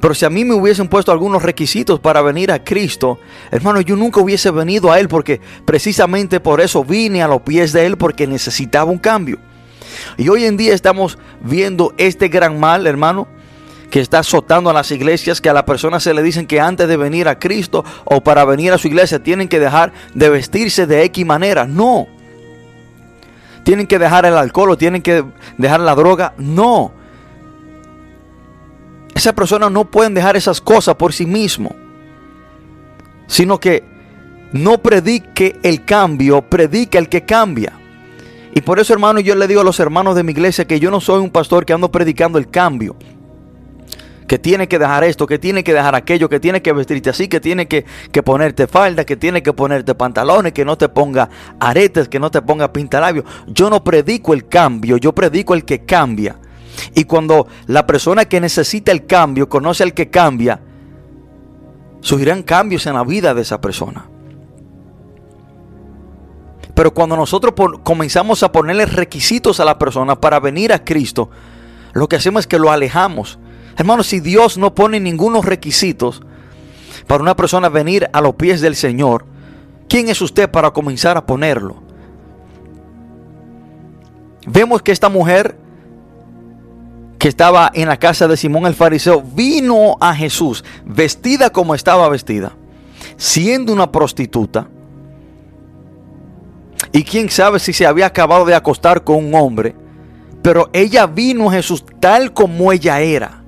[0.01, 3.18] Pero si a mí me hubiesen puesto algunos requisitos para venir a Cristo,
[3.51, 7.75] hermano, yo nunca hubiese venido a Él porque precisamente por eso vine a los pies
[7.75, 9.38] de Él porque necesitaba un cambio.
[10.16, 13.29] Y hoy en día estamos viendo este gran mal, hermano,
[13.92, 16.88] que está azotando a las iglesias, que a la persona se le dicen que antes
[16.88, 20.87] de venir a Cristo o para venir a su iglesia tienen que dejar de vestirse
[20.87, 21.66] de X manera.
[21.66, 22.07] No.
[23.64, 25.22] Tienen que dejar el alcohol o tienen que
[25.59, 26.33] dejar la droga.
[26.38, 26.90] No.
[29.14, 31.76] Esas personas no pueden dejar esas cosas por sí mismo.
[33.26, 33.84] Sino que
[34.53, 37.74] no predique el cambio, predica el que cambia.
[38.55, 40.90] Y por eso, hermano, yo le digo a los hermanos de mi iglesia que yo
[40.90, 42.97] no soy un pastor que ando predicando el cambio
[44.33, 47.28] que tiene que dejar esto, que tiene que dejar aquello, que tiene que vestirte así,
[47.28, 51.28] que tiene que, que, ponerte falda, que tiene que ponerte pantalones, que no te ponga
[51.61, 53.26] aretes, que no te ponga pintalabios.
[53.47, 56.39] Yo no predico el cambio, yo predico el que cambia.
[56.95, 60.62] Y cuando la persona que necesita el cambio conoce al que cambia,
[62.01, 64.09] surgirán cambios en la vida de esa persona.
[66.74, 67.53] Pero cuando nosotros
[67.83, 71.28] comenzamos a ponerle requisitos a la persona para venir a Cristo,
[71.93, 73.39] lo que hacemos es que lo alejamos.
[73.77, 76.23] Hermanos, si Dios no pone ningunos requisitos
[77.07, 79.25] para una persona venir a los pies del Señor,
[79.89, 81.83] ¿quién es usted para comenzar a ponerlo?
[84.47, 85.57] Vemos que esta mujer
[87.18, 92.09] que estaba en la casa de Simón el fariseo vino a Jesús vestida como estaba
[92.09, 92.53] vestida,
[93.16, 94.68] siendo una prostituta,
[96.93, 99.75] Y quién sabe si se había acabado de acostar con un hombre.
[100.43, 103.41] Pero ella vino a Jesús tal como ella era.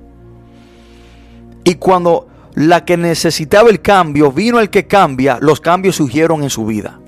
[1.65, 6.49] Y cuando la que necesitaba el cambio vino el que cambia, los cambios surgieron en
[6.49, 6.99] su vida.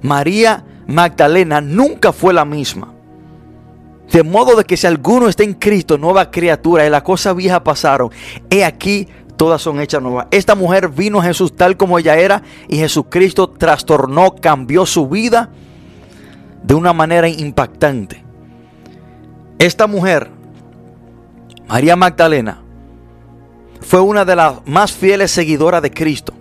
[0.00, 2.92] María Magdalena nunca fue la misma.
[4.10, 7.60] De modo de que si alguno está en Cristo, nueva criatura, y las cosas viejas
[7.60, 8.10] pasaron,
[8.48, 10.26] he aquí todas son hechas nuevas.
[10.30, 15.50] Esta mujer vino a Jesús tal como ella era y Jesucristo trastornó, cambió su vida
[16.62, 18.22] de una manera impactante.
[19.58, 20.30] Esta mujer,
[21.66, 22.63] María Magdalena,
[23.84, 26.32] fue una de las más fieles seguidoras de Cristo.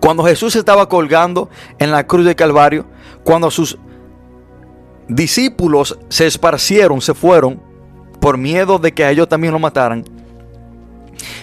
[0.00, 2.86] Cuando Jesús estaba colgando en la cruz de Calvario,
[3.24, 3.78] cuando sus
[5.08, 7.60] discípulos se esparcieron, se fueron,
[8.20, 10.04] por miedo de que a ellos también lo mataran,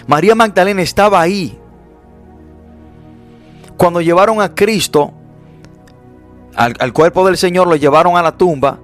[0.06, 1.58] María Magdalena estaba ahí.
[3.76, 5.12] Cuando llevaron a Cristo
[6.54, 8.78] al, al, cuerpo del Señor, lo llevaron a la tumba.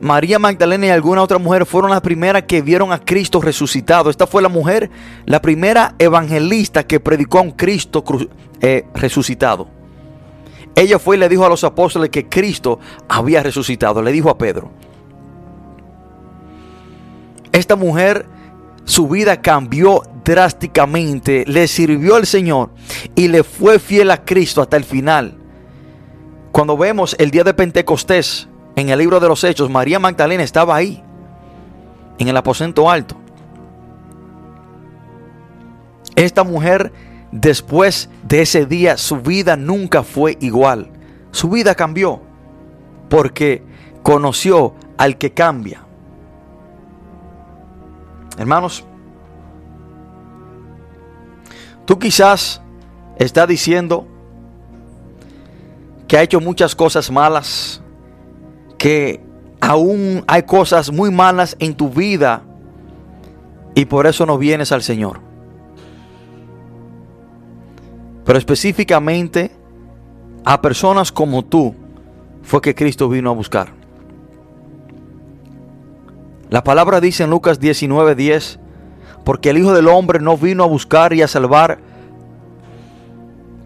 [0.00, 4.08] María Magdalena y alguna otra mujer fueron las primeras que vieron a Cristo resucitado.
[4.08, 4.90] Esta fue la mujer,
[5.26, 8.02] la primera evangelista que predicó a un Cristo
[8.60, 9.68] eh, resucitado.
[10.74, 12.78] Ella fue y le dijo a los apóstoles que Cristo
[13.08, 14.02] había resucitado.
[14.02, 14.70] Le dijo a Pedro.
[17.52, 18.26] Esta mujer,
[18.84, 21.44] su vida cambió drásticamente.
[21.46, 22.70] Le sirvió al Señor
[23.14, 25.36] y le fue fiel a Cristo hasta el final.
[26.52, 28.48] Cuando vemos el día de Pentecostés
[28.80, 31.02] en el libro de los Hechos, María Magdalena estaba ahí,
[32.18, 33.16] en el aposento alto.
[36.16, 36.92] Esta mujer
[37.32, 40.90] Después de ese día su vida nunca fue igual.
[41.30, 42.20] Su vida cambió
[43.08, 43.62] porque
[44.02, 45.84] conoció al que cambia.
[48.36, 48.84] Hermanos,
[51.84, 52.60] tú quizás
[53.16, 54.06] estás diciendo
[56.08, 57.80] que ha hecho muchas cosas malas,
[58.80, 59.20] que
[59.60, 62.44] aún hay cosas muy malas en tu vida
[63.74, 65.20] y por eso no vienes al Señor.
[68.24, 69.50] Pero específicamente
[70.46, 71.74] a personas como tú
[72.42, 73.68] fue que Cristo vino a buscar.
[76.48, 78.58] La palabra dice en Lucas 19:10,
[79.24, 81.80] porque el Hijo del Hombre no vino a buscar y a salvar,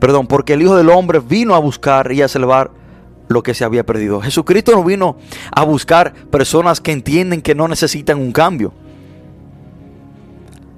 [0.00, 2.72] perdón, porque el Hijo del Hombre vino a buscar y a salvar
[3.28, 4.20] lo que se había perdido.
[4.20, 5.16] Jesucristo no vino
[5.54, 8.72] a buscar personas que entienden que no necesitan un cambio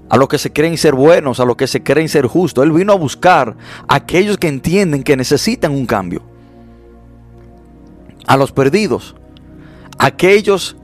[0.09, 2.64] a los que se creen ser buenos, a los que se creen ser justos.
[2.64, 3.57] Él vino a buscar
[3.88, 6.22] a aquellos que entienden que necesitan un cambio.
[8.26, 9.14] A los perdidos,
[9.99, 10.76] aquellos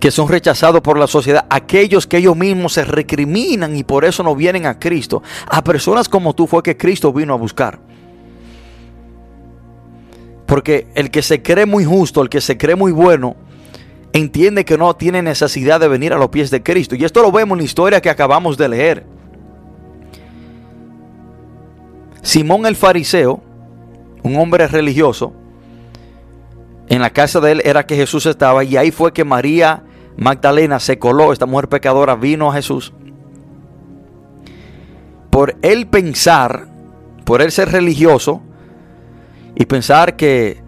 [0.00, 4.24] que son rechazados por la sociedad, aquellos que ellos mismos se recriminan y por eso
[4.24, 5.22] no vienen a Cristo.
[5.46, 7.78] A personas como tú fue que Cristo vino a buscar.
[10.52, 13.36] Porque el que se cree muy justo, el que se cree muy bueno,
[14.12, 16.94] entiende que no tiene necesidad de venir a los pies de Cristo.
[16.94, 19.06] Y esto lo vemos en la historia que acabamos de leer.
[22.20, 23.42] Simón el fariseo,
[24.22, 25.32] un hombre religioso,
[26.90, 29.84] en la casa de él era que Jesús estaba y ahí fue que María
[30.18, 32.92] Magdalena se coló, esta mujer pecadora vino a Jesús.
[35.30, 36.66] Por él pensar,
[37.24, 38.42] por él ser religioso
[39.62, 40.60] y pensar que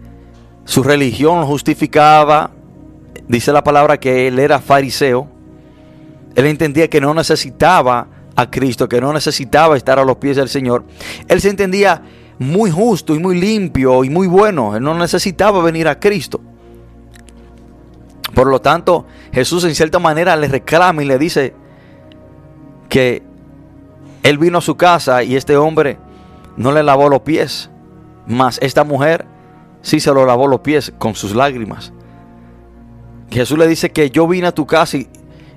[0.63, 2.51] su religión lo justificaba,
[3.27, 5.27] dice la palabra que él era fariseo.
[6.33, 10.47] Él entendía que no necesitaba a Cristo, que no necesitaba estar a los pies del
[10.47, 10.85] Señor.
[11.27, 12.03] Él se entendía
[12.39, 14.77] muy justo y muy limpio y muy bueno.
[14.77, 16.39] Él no necesitaba venir a Cristo.
[18.33, 21.53] Por lo tanto, Jesús en cierta manera le reclama y le dice
[22.87, 23.23] que
[24.23, 25.97] él vino a su casa y este hombre
[26.55, 27.69] no le lavó los pies,
[28.27, 29.25] mas esta mujer
[29.81, 31.93] sí se lo lavó los pies con sus lágrimas.
[33.29, 34.97] Jesús le dice que yo vine a tu casa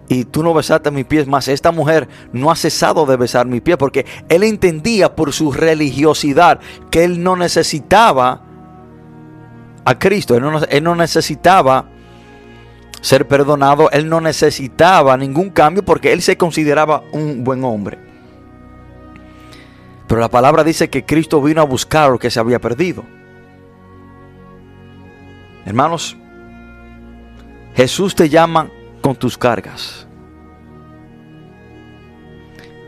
[0.09, 3.61] y, tú no besaste mis pies, más esta mujer no ha cesado de besar mis
[3.61, 6.61] pies, porque él entendía por su religiosidad
[6.91, 8.43] que él no necesitaba
[9.85, 11.91] a Cristo, él no necesitaba
[13.01, 18.08] ser perdonado, él no necesitaba ningún cambio porque él se consideraba un buen hombre.
[20.09, 23.05] Pero la palabra dice que Cristo vino a buscar lo que se había perdido.
[25.67, 26.17] Hermanos,
[27.77, 28.71] Jesús te llama
[29.03, 30.09] con tus cargas.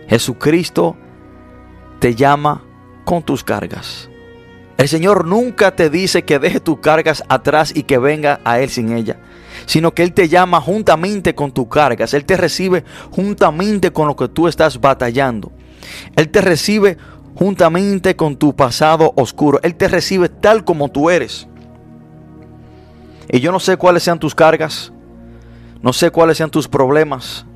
[0.09, 0.97] Jesucristo
[2.01, 2.65] te llama
[3.05, 4.09] con tus cargas.
[4.79, 8.71] El Señor nunca te dice que deje tus cargas atrás y que venga a Él
[8.71, 9.19] sin ella,
[9.67, 12.15] sino que Él te llama juntamente con tus cargas.
[12.15, 15.53] Él te recibe juntamente con lo que tú estás batallando.
[16.17, 16.97] Él te recibe
[17.35, 19.61] juntamente con tu pasado oscuro.
[19.63, 21.49] Él te recibe tal como tú eres.
[23.29, 24.93] Y yo no sé cuáles sean tus cargas,
[25.83, 27.47] no sé cuáles sean tus problemas,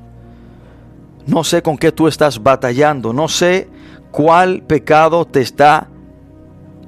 [1.27, 3.69] no sé con qué tú estás batallando, no sé
[4.11, 5.89] cuál pecado te está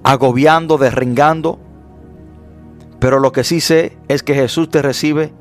[0.03, 1.59] agobiando, derringando,
[2.99, 5.33] pero lo que sí sé es que Jesús te recibe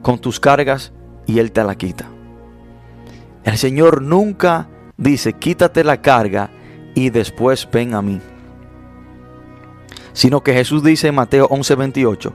[0.00, 0.92] con tus cargas
[1.26, 2.08] y Él te la quita.
[3.44, 6.50] El Señor nunca dice, quítate la carga
[7.06, 8.20] y después ven a mí.
[10.12, 12.32] Sino que Jesús dice en Mateo 11:28,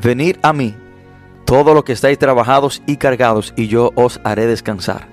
[0.00, 0.74] venid a mí,
[1.44, 5.08] todo lo que estáis trabajados y cargados, y yo os haré descansar.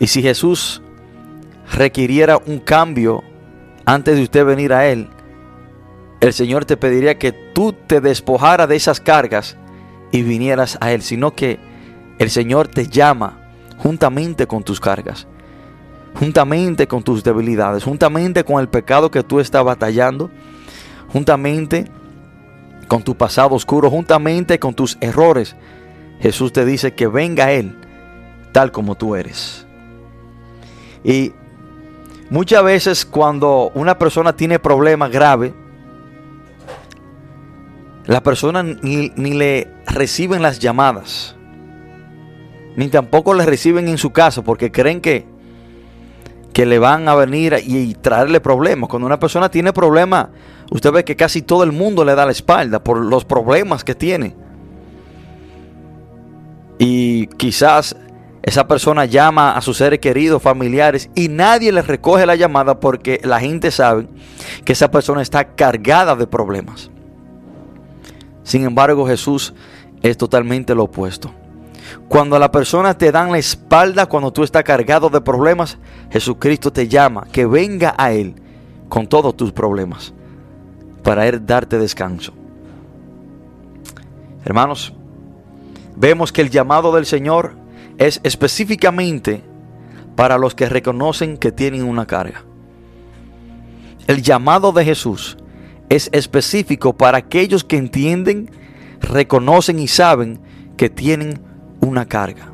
[0.00, 0.82] Y si Jesús
[1.72, 3.22] requiriera un cambio
[3.84, 5.08] antes de usted venir a Él,
[6.20, 9.56] el Señor te pediría que tú te despojara de esas cargas
[10.10, 11.60] y vinieras a Él, sino que
[12.18, 13.38] el Señor te llama
[13.78, 15.28] juntamente con tus cargas,
[16.14, 20.30] juntamente con tus debilidades, juntamente con el pecado que tú estás batallando,
[21.12, 21.90] juntamente
[22.88, 25.54] con tu pasado oscuro, juntamente con tus errores.
[26.20, 27.76] Jesús te dice que venga Él
[28.52, 29.66] tal como tú eres.
[31.04, 31.32] Y
[32.30, 35.52] muchas veces cuando una persona tiene problemas graves,
[38.06, 41.36] la persona ni, ni, le reciben las llamadas,
[42.74, 45.26] ni tampoco le reciben en su casa porque creen que,
[46.52, 48.88] que le van a venir y, traerle problemas.
[48.88, 50.28] Cuando una persona tiene problemas,
[50.70, 53.94] usted ve que casi todo el mundo le da la espalda por los problemas que
[53.94, 54.34] tiene.
[56.78, 57.96] Y quizás
[58.42, 63.20] esa persona llama a sus seres queridos, familiares, y nadie le recoge la llamada porque
[63.24, 64.08] la gente sabe
[64.64, 66.90] que esa persona está cargada de problemas.
[68.42, 69.54] Sin embargo, Jesús
[70.02, 71.32] es totalmente lo opuesto.
[72.08, 75.78] Cuando a la persona te dan la espalda, cuando tú estás cargado de problemas,
[76.10, 78.34] Jesucristo te llama que venga a Él
[78.88, 80.12] con todos tus problemas
[81.02, 82.32] para Él darte descanso.
[84.44, 84.92] Hermanos,
[85.96, 87.52] vemos que el llamado del Señor
[87.98, 89.42] es específicamente
[90.16, 92.44] para los que reconocen que tienen una carga.
[94.06, 95.36] El llamado de Jesús
[95.88, 98.50] es específico para aquellos que entienden,
[99.00, 100.40] reconocen y saben
[100.76, 101.40] que tienen
[101.80, 102.52] una carga.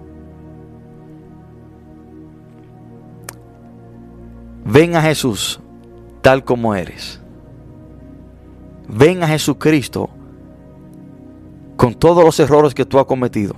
[4.64, 5.60] Ven a Jesús
[6.22, 7.20] tal como eres.
[8.88, 10.10] Ven a Jesucristo
[11.76, 13.54] con todos los errores que tú has cometido,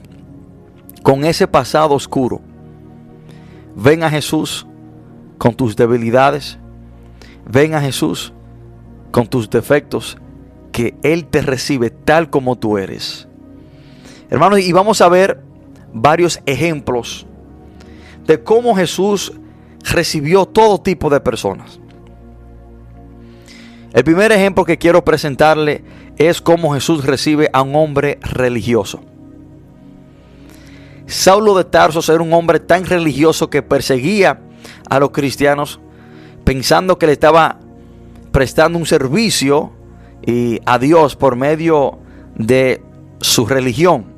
[1.02, 2.40] con ese pasado oscuro.
[3.76, 4.66] Ven a Jesús
[5.38, 6.58] con tus debilidades.
[7.48, 8.32] Ven a Jesús
[9.12, 10.18] con tus defectos,
[10.72, 13.28] que Él te recibe tal como tú eres.
[14.28, 15.45] Hermanos, y vamos a ver
[15.96, 17.26] varios ejemplos
[18.26, 19.32] de cómo Jesús
[19.82, 21.80] recibió todo tipo de personas.
[23.94, 25.82] El primer ejemplo que quiero presentarle
[26.18, 29.00] es cómo Jesús recibe a un hombre religioso.
[31.06, 34.40] Saulo de Tarsos era un hombre tan religioso que perseguía
[34.90, 35.80] a los cristianos
[36.44, 37.58] pensando que le estaba
[38.32, 39.72] prestando un servicio
[40.26, 42.00] y a Dios por medio
[42.34, 42.82] de
[43.20, 44.15] su religión.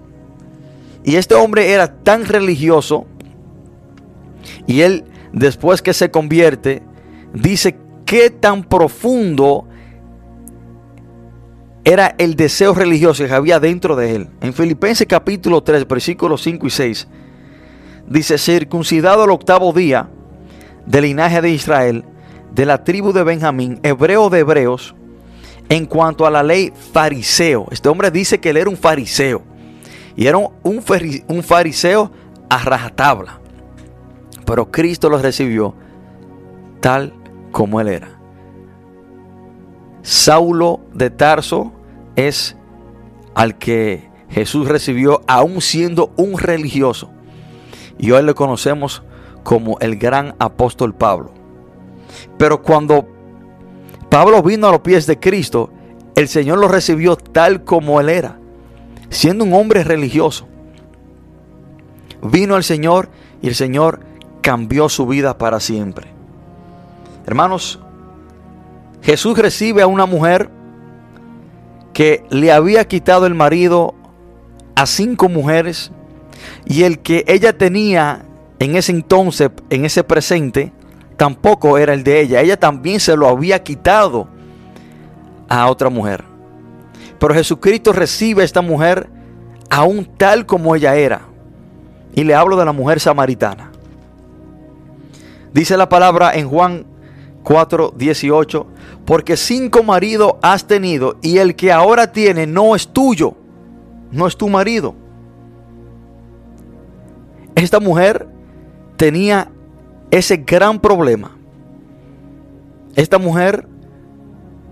[1.09, 3.07] Y este hombre era tan religioso
[4.67, 6.83] y él después que se convierte
[7.33, 9.67] dice qué tan profundo
[11.83, 14.29] era el deseo religioso que había dentro de él.
[14.43, 17.09] En Filipenses capítulo 3, versículos 5 y 6,
[18.07, 20.11] dice, circuncidado el octavo día
[20.85, 22.05] del linaje de Israel,
[22.53, 24.95] de la tribu de Benjamín, hebreo de hebreos,
[25.71, 27.67] en cuanto a la ley fariseo.
[27.71, 29.48] Este hombre dice que él era un fariseo.
[30.19, 30.83] Y era un,
[31.45, 32.11] fariseo
[32.51, 33.39] a rajatabla.
[34.45, 35.77] Pero Cristo lo recibió
[36.81, 37.13] tal
[37.53, 38.19] como él era.
[40.03, 41.71] Saulo de Tarso
[42.17, 42.57] es
[43.37, 47.11] al que Jesús recibió aún siendo un religioso.
[47.97, 49.05] Y hoy le conocemos
[49.45, 51.31] como el gran apóstol Pablo.
[52.37, 53.07] Pero cuando
[54.09, 55.71] Pablo vino a los pies de Cristo,
[56.17, 58.41] el Señor lo recibió tal como él era,
[59.11, 60.47] siendo un hombre religioso.
[62.23, 63.11] Vino el Señor
[63.43, 64.01] y el Señor
[64.41, 66.09] cambió su vida para siempre.
[67.27, 67.79] Hermanos,
[69.03, 70.51] Jesús recibe a una mujer
[71.93, 73.95] que le había quitado el marido
[74.75, 75.91] a cinco mujeres
[76.65, 78.25] y el que ella tenía
[78.59, 80.73] en ese entonces, en ese presente,
[81.17, 82.41] tampoco era el de ella.
[82.41, 84.29] Ella también se lo había quitado
[85.49, 86.25] a otra mujer.
[87.19, 89.09] Pero Jesucristo recibe a esta mujer
[89.71, 91.23] aún tal como ella era.
[92.15, 93.71] Y le hablo de la mujer samaritana.
[95.53, 96.87] Dice la palabra en Juan
[97.43, 98.67] 4, 18,
[99.05, 103.35] porque cinco maridos has tenido y el que ahora tiene no es tuyo,
[104.13, 104.95] no es tu marido.
[107.55, 108.29] Esta mujer
[108.97, 109.51] tenía
[110.11, 111.37] ese gran problema.
[112.95, 113.67] Esta mujer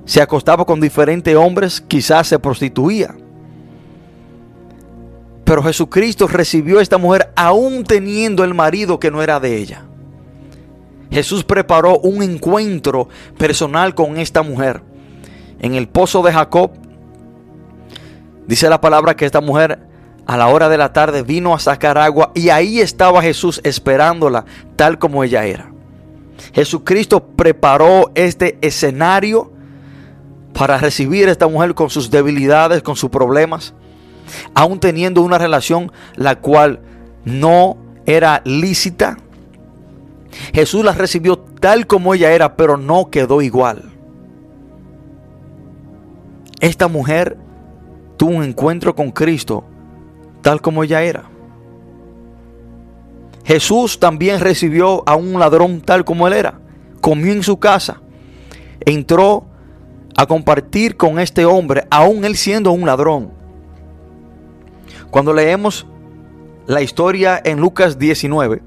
[0.07, 3.15] se acostaba con diferentes hombres, quizás se prostituía.
[5.45, 9.85] Pero Jesucristo recibió a esta mujer aún teniendo el marido que no era de ella.
[11.11, 14.83] Jesús preparó un encuentro personal con esta mujer.
[15.61, 16.73] En el pozo de Jacob,
[18.47, 19.81] dice la palabra que esta mujer
[20.27, 24.45] a la hora de la tarde vino a sacar agua y ahí estaba Jesús esperándola
[24.77, 25.73] tal como ella era.
[26.53, 29.56] Jesucristo preparó este escenario
[30.57, 33.75] para recibir a esta mujer con sus debilidades, con sus problemas,
[34.55, 36.81] aún teniendo una relación la cual
[37.25, 37.77] no
[38.07, 39.19] era lícita.
[40.55, 43.93] Jesús la recibió tal como ella era, pero no quedó igual.
[46.61, 47.37] Esta mujer
[48.17, 49.65] tuvo un encuentro con Cristo
[50.41, 51.25] tal como ella era.
[53.45, 56.61] Jesús también recibió a un ladrón tal como él era.
[57.01, 58.01] Comió en su casa.
[58.81, 59.47] Entró
[60.17, 63.31] a compartir con este hombre, aún él siendo un ladrón.
[65.11, 65.87] Cuando leemos
[66.67, 68.63] la historia en Lucas 19,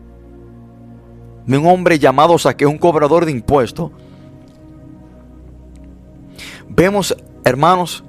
[1.46, 3.92] de un hombre llamado Saqueo, un cobrador de impuestos,
[6.70, 8.04] vemos, hermanos,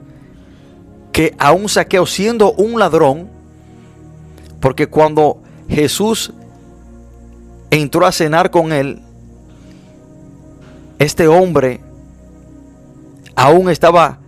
[1.11, 3.30] que aún Saqueo siendo un ladrón,
[4.61, 6.32] porque cuando Jesús
[7.70, 9.01] entró a cenar con él,
[10.99, 11.80] este hombre
[13.41, 14.18] aún estaba,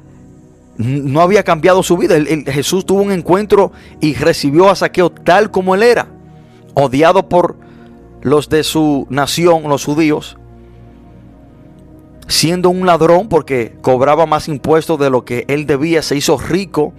[0.79, 2.17] no había cambiado su vida.
[2.47, 6.09] Jesús tuvo un encuentro y recibió a Saqueo tal como él era,
[6.73, 7.57] odiado por
[8.23, 10.39] los de su nación, los judíos,
[12.27, 16.95] siendo un ladrón porque cobraba más impuestos de lo que él debía, se hizo rico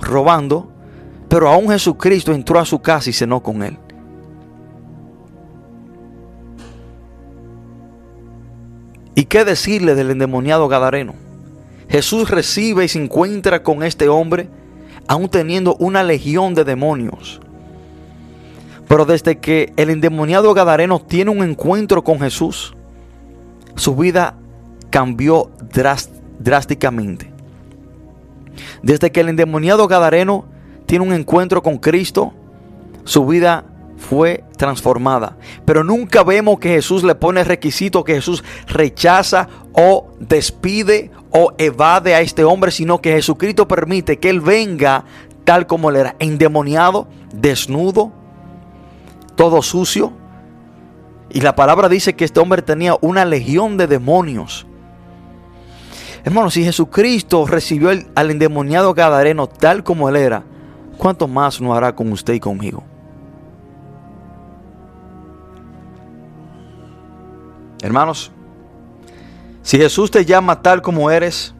[0.00, 0.68] robando.
[1.28, 3.78] Pero aún Jesucristo entró a su casa y cenó con él.
[9.14, 11.14] ¿Y qué decirle del endemoniado Gadareno?
[11.88, 14.48] Jesús recibe y se encuentra con este hombre,
[15.06, 17.40] aún teniendo una legión de demonios.
[18.88, 22.74] Pero desde que el endemoniado Gadareno tiene un encuentro con Jesús,
[23.74, 24.36] su vida
[24.90, 25.50] cambió
[26.38, 27.30] drásticamente.
[28.82, 30.44] Desde que el endemoniado Gadareno
[30.86, 32.32] tiene un encuentro con Cristo,
[33.04, 33.64] su vida
[34.02, 35.36] fue transformada.
[35.64, 42.14] Pero nunca vemos que Jesús le pone requisito, que Jesús rechaza o despide o evade
[42.14, 45.04] a este hombre, sino que Jesucristo permite que él venga
[45.44, 48.12] tal como él era, endemoniado, desnudo,
[49.36, 50.12] todo sucio.
[51.30, 54.66] Y la palabra dice que este hombre tenía una legión de demonios.
[56.24, 60.44] Hermano, si Jesucristo recibió al endemoniado Gadareno tal como él era,
[60.98, 62.84] ¿cuánto más no hará con usted y conmigo?
[67.82, 68.30] Hermanos,
[69.62, 71.54] si Jesús te llama tal como eres,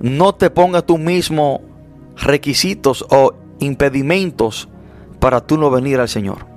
[0.00, 1.60] no te pongas tú mismo
[2.16, 4.68] requisitos o impedimentos
[5.20, 6.50] para tú no venir al Señor.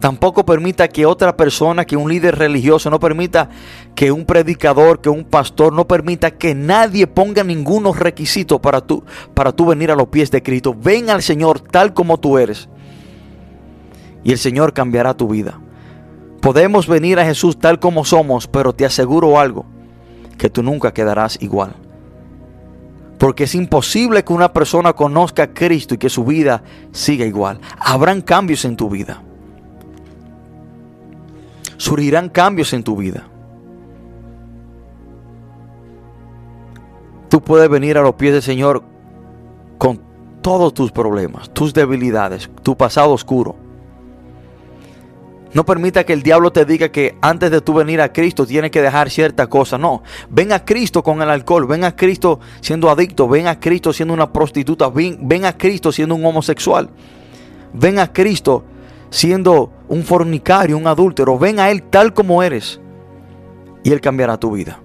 [0.00, 3.50] Tampoco permita que otra persona, que un líder religioso, no permita
[3.94, 9.04] que un predicador, que un pastor, no permita que nadie ponga ningunos requisitos para tú,
[9.34, 10.74] para tú venir a los pies de Cristo.
[10.74, 12.68] Ven al Señor tal como tú eres.
[14.22, 15.60] Y el Señor cambiará tu vida.
[16.40, 19.66] Podemos venir a Jesús tal como somos, pero te aseguro algo,
[20.38, 21.74] que tú nunca quedarás igual.
[23.18, 26.62] Porque es imposible que una persona conozca a Cristo y que su vida
[26.92, 27.60] siga igual.
[27.78, 29.22] Habrán cambios en tu vida
[31.80, 33.26] surgirán cambios en tu vida.
[37.30, 38.82] Tú puedes venir a los pies del Señor
[39.78, 40.02] con
[40.42, 43.56] todos tus problemas, tus debilidades, tu pasado oscuro.
[45.52, 48.70] No permita que el diablo te diga que antes de tú venir a Cristo tienes
[48.70, 49.78] que dejar cierta cosa.
[49.78, 53.92] No, ven a Cristo con el alcohol, ven a Cristo siendo adicto, ven a Cristo
[53.92, 56.88] siendo una prostituta, ven, ven a Cristo siendo un homosexual.
[57.72, 58.64] Ven a Cristo
[59.10, 61.38] siendo un fornicario, un adúltero.
[61.38, 62.80] Ven a Él tal como eres
[63.82, 64.80] y Él cambiará tu vida.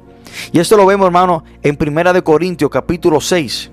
[0.52, 3.72] Y esto lo vemos, hermano, en Primera de Corintios, capítulo 6.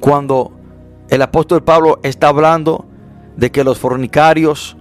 [0.00, 0.55] Cuando
[1.08, 2.84] el apóstol Pablo está hablando
[3.36, 4.76] de que los fornicarios,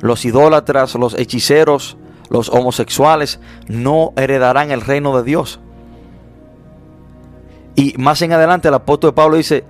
[0.00, 1.96] los idólatras, los hechiceros,
[2.28, 5.60] los homosexuales no heredarán el reino de Dios.
[7.74, 9.64] Y más en adelante el apóstol Pablo dice,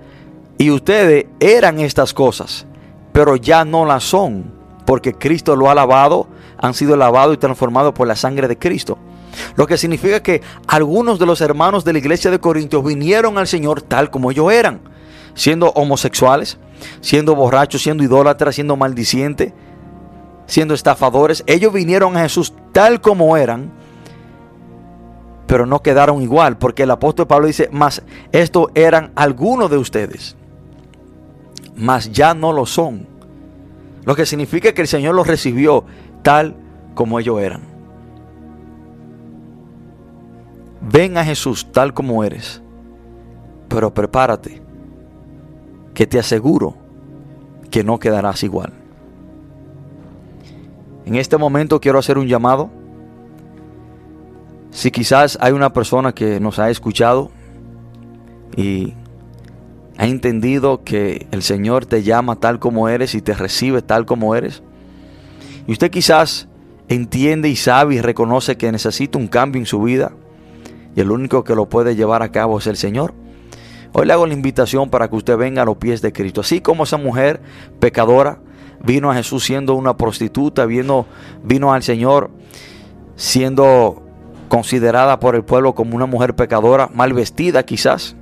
[0.57, 2.65] Y ustedes eran estas cosas,
[3.11, 4.53] pero ya no las son,
[4.85, 6.27] porque Cristo lo ha lavado,
[6.57, 8.97] han sido lavados y transformados por la sangre de Cristo.
[9.55, 13.47] Lo que significa que algunos de los hermanos de la iglesia de Corintios vinieron al
[13.47, 14.81] Señor tal como ellos eran,
[15.37, 16.57] siendo homosexuales,
[16.99, 19.53] siendo borrachos, siendo idólatras, siendo maldicientes,
[20.47, 21.43] siendo estafadores.
[21.45, 23.71] Ellos vinieron a Jesús tal como eran,
[25.45, 30.35] pero no quedaron igual, porque el apóstol Pablo dice, más estos eran algunos de ustedes,
[31.75, 33.07] mas ya no lo son.
[34.05, 35.85] Lo que significa que el Señor los recibió
[36.23, 36.55] tal
[36.95, 37.61] como ellos eran.
[40.81, 42.61] Ven a Jesús tal como eres,
[43.67, 44.66] pero prepárate,
[45.97, 46.75] que te aseguro
[47.71, 48.71] que no quedarás igual.
[51.07, 52.69] En este momento quiero hacer un llamado.
[54.69, 57.31] Si quizás hay una persona que nos ha escuchado
[58.55, 58.93] y
[59.97, 64.35] ha entendido que el Señor te llama tal como eres y te recibe tal como
[64.35, 64.61] eres,
[65.65, 66.47] y usted quizás
[66.89, 70.11] entiende y sabe y reconoce que necesita un cambio en su vida,
[70.95, 73.15] y el único que lo puede llevar a cabo es el Señor.
[73.93, 76.41] Hoy le hago la invitación para que usted venga a los pies de Cristo.
[76.41, 77.41] Así como esa mujer
[77.79, 78.39] pecadora
[78.83, 81.05] vino a Jesús siendo una prostituta, vino,
[81.43, 82.29] vino al Señor
[83.15, 84.03] siendo
[84.49, 88.15] considerada por el pueblo como una mujer pecadora, mal vestida quizás.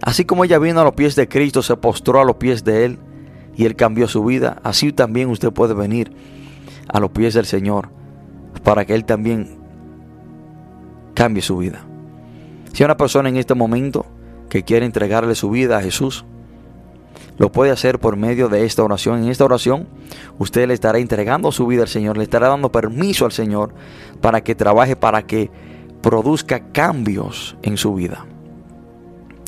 [0.00, 2.84] Así como ella vino a los pies de Cristo, se postró a los pies de
[2.84, 2.98] Él
[3.56, 6.12] y Él cambió su vida, así también usted puede venir
[6.88, 7.90] a los pies del Señor
[8.62, 9.58] para que Él también
[11.14, 11.87] cambie su vida.
[12.72, 14.06] Si hay una persona en este momento
[14.48, 16.24] que quiere entregarle su vida a Jesús,
[17.38, 19.22] lo puede hacer por medio de esta oración.
[19.22, 19.86] En esta oración
[20.38, 23.72] usted le estará entregando su vida al Señor, le estará dando permiso al Señor
[24.20, 25.50] para que trabaje, para que
[26.02, 28.26] produzca cambios en su vida.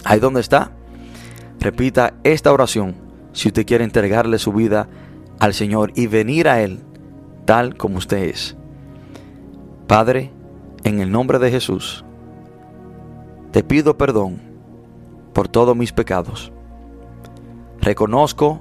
[0.04, 0.72] Ahí donde está,
[1.58, 2.94] repita esta oración
[3.32, 4.88] si usted quiere entregarle su vida
[5.38, 6.80] al Señor y venir a Él
[7.44, 8.56] tal como usted es.
[9.86, 10.30] Padre,
[10.84, 12.04] en el nombre de Jesús,
[13.50, 14.40] te pido perdón
[15.32, 16.52] por todos mis pecados
[17.80, 18.60] Reconozco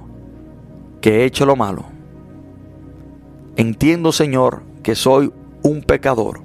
[1.00, 1.84] que he hecho lo malo.
[3.56, 5.32] Entiendo, Señor, que soy
[5.62, 6.40] un pecador.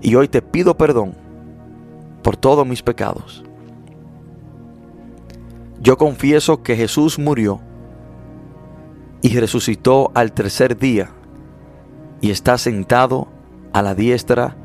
[0.00, 1.14] Y hoy te pido perdón
[2.22, 3.44] por todos mis pecados.
[5.80, 7.60] Yo confieso que Jesús murió
[9.20, 11.10] y resucitó al tercer día
[12.20, 13.28] y está sentado
[13.72, 14.56] a la diestra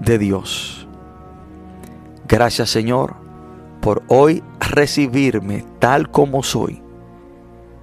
[0.00, 0.85] de Dios.
[2.28, 3.14] Gracias Señor
[3.80, 6.82] por hoy recibirme tal como soy.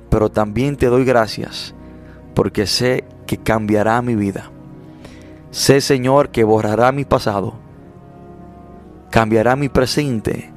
[0.09, 1.73] Pero también te doy gracias
[2.35, 4.51] porque sé que cambiará mi vida.
[5.51, 7.53] Sé, Señor, que borrará mi pasado,
[9.11, 10.51] cambiará mi presente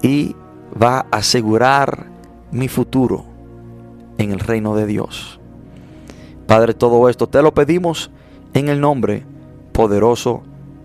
[0.00, 0.36] y
[0.80, 2.06] va a asegurar
[2.52, 3.24] mi futuro
[4.18, 5.40] en el reino de Dios.
[6.46, 8.12] Padre, todo esto te lo pedimos
[8.54, 9.24] en el nombre
[9.72, 10.42] poderoso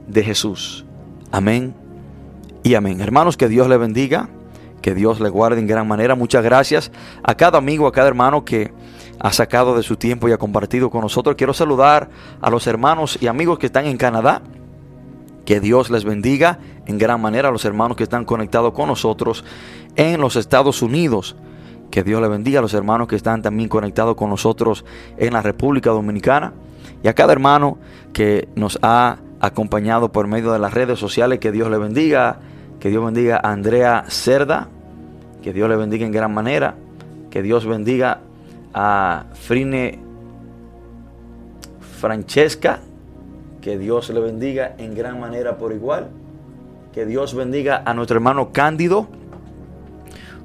[0.07, 0.85] de Jesús.
[1.31, 1.82] Amén
[2.63, 3.01] y amén.
[3.01, 4.29] Hermanos, que Dios le bendiga,
[4.81, 6.15] que Dios le guarde en gran manera.
[6.15, 6.91] Muchas gracias
[7.23, 8.71] a cada amigo, a cada hermano que
[9.19, 11.35] ha sacado de su tiempo y ha compartido con nosotros.
[11.35, 12.09] Quiero saludar
[12.41, 14.41] a los hermanos y amigos que están en Canadá.
[15.45, 19.43] Que Dios les bendiga en gran manera a los hermanos que están conectados con nosotros
[19.97, 21.35] en los Estados Unidos.
[21.91, 24.85] Que Dios le bendiga a los hermanos que están también conectados con nosotros
[25.17, 26.53] en la República Dominicana.
[27.03, 27.77] Y a cada hermano
[28.13, 31.39] que nos ha acompañado por medio de las redes sociales.
[31.39, 32.39] Que Dios le bendiga
[32.83, 34.67] que Dios bendiga a Andrea Cerda.
[35.41, 36.75] Que Dios le bendiga en gran manera.
[37.29, 38.19] Que Dios bendiga
[38.73, 39.99] a Frine
[41.79, 42.81] Francesca.
[43.61, 46.09] Que Dios le bendiga en gran manera por igual.
[46.91, 49.07] Que Dios bendiga a nuestro hermano Cándido.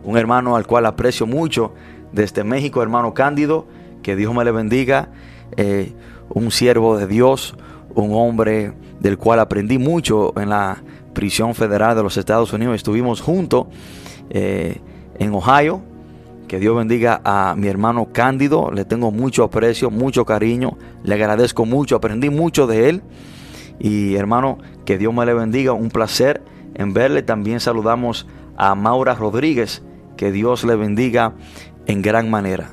[0.05, 1.73] Un hermano al cual aprecio mucho
[2.13, 3.67] desde México, hermano Cándido.
[4.01, 5.09] Que Dios me le bendiga.
[5.57, 5.93] Eh,
[6.29, 7.57] un siervo de Dios.
[7.97, 12.77] Un hombre del cual aprendí mucho en la prisión federal de los Estados Unidos.
[12.77, 13.67] Estuvimos juntos
[14.31, 14.81] eh,
[15.19, 15.83] en Ohio.
[16.47, 18.71] Que Dios bendiga a mi hermano Cándido.
[18.73, 20.79] Le tengo mucho aprecio, mucho cariño.
[21.05, 21.97] Le agradezco mucho.
[21.97, 23.03] Aprendí mucho de él.
[23.79, 25.73] Y hermano, que Dios me le bendiga.
[25.73, 26.43] Un placer
[26.75, 27.23] en verle.
[27.23, 29.83] También saludamos a Maura Rodríguez.
[30.17, 31.35] Que Dios le bendiga
[31.87, 32.71] en gran manera.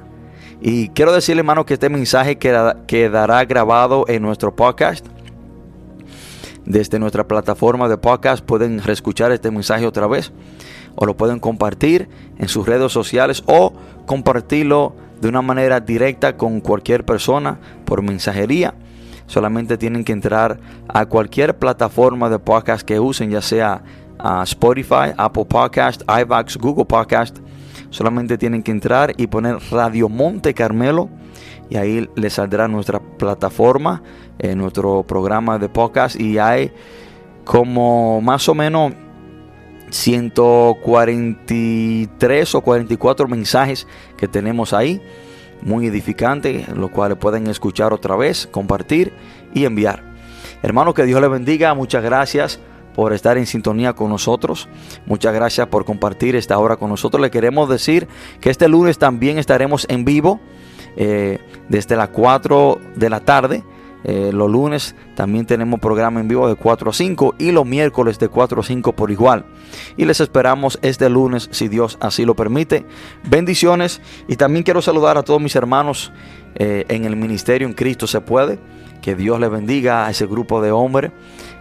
[0.61, 5.05] Y quiero decirle, hermano, que este mensaje quedará grabado en nuestro podcast
[6.65, 10.31] desde nuestra plataforma de podcast pueden reescuchar este mensaje otra vez
[10.95, 13.73] o lo pueden compartir en sus redes sociales o
[14.05, 18.73] compartirlo de una manera directa con cualquier persona por mensajería.
[19.27, 23.81] Solamente tienen que entrar a cualquier plataforma de podcast que usen, ya sea
[24.19, 27.37] a Spotify, Apple Podcast, iVax, Google Podcast.
[27.89, 31.09] Solamente tienen que entrar y poner Radio Monte Carmelo
[31.69, 34.03] y ahí les saldrá nuestra plataforma,
[34.39, 36.73] eh, nuestro programa de podcast y hay
[37.43, 38.91] como más o menos
[39.89, 43.87] 143 o 44 mensajes
[44.17, 45.01] que tenemos ahí,
[45.61, 49.13] muy edificantes, los cuales pueden escuchar otra vez, compartir
[49.53, 50.03] y enviar.
[50.61, 52.59] Hermano, que Dios le bendiga, muchas gracias
[52.93, 54.67] por estar en sintonía con nosotros.
[55.05, 57.21] Muchas gracias por compartir esta hora con nosotros.
[57.21, 58.07] Le queremos decir
[58.39, 60.39] que este lunes también estaremos en vivo
[60.97, 61.39] eh,
[61.69, 63.63] desde las 4 de la tarde.
[64.07, 68.19] Eh, los lunes también tenemos programa en vivo de 4 a 5 y los miércoles
[68.19, 69.45] de 4 a 5 por igual.
[69.97, 72.85] Y les esperamos este lunes si Dios así lo permite.
[73.27, 76.11] Bendiciones y también quiero saludar a todos mis hermanos
[76.53, 78.59] eh, en el ministerio en Cristo se puede.
[79.01, 81.11] Que Dios les bendiga a ese grupo de hombres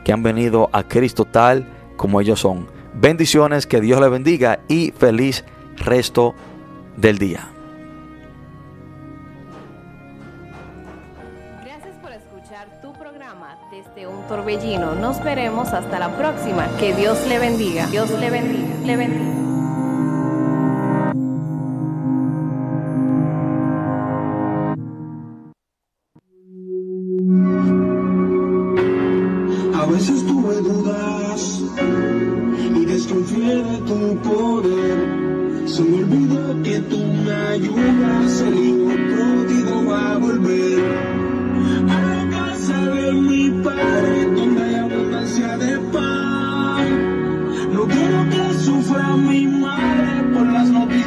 [0.04, 1.66] que han venido a Cristo tal
[1.96, 2.68] como ellos son.
[2.94, 5.44] Bendiciones, que Dios les bendiga y feliz
[5.76, 6.34] resto
[6.96, 7.53] del día.
[14.26, 14.94] Torbellino.
[14.94, 16.68] Nos veremos hasta la próxima.
[16.78, 17.86] Que Dios le bendiga.
[17.86, 18.74] Dios le bendiga.
[18.84, 19.34] Le bendiga.
[29.74, 31.60] A veces tuve dudas
[32.74, 35.68] y desconfié de tu poder.
[35.68, 41.13] Se me olvidó que tú me ayudas, el hijo pródigo va a volver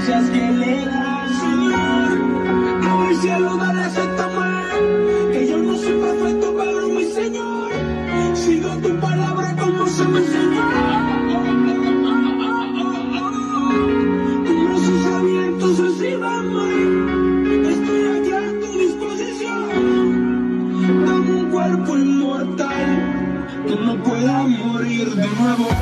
[0.07, 2.17] noticias que le da, Señor.
[2.83, 7.71] A mi cielo dale acéptame, que yo no soy perfecto, pero mi Señor.
[8.33, 10.67] Sigo tu palabra como se me enseñó.
[14.45, 16.67] Con brazos abiertos, recíbame.
[17.69, 19.65] Estoy aquí a tu disposición.
[21.05, 22.87] Dame un cuerpo inmortal
[23.67, 25.76] que no pueda morir de nuevo.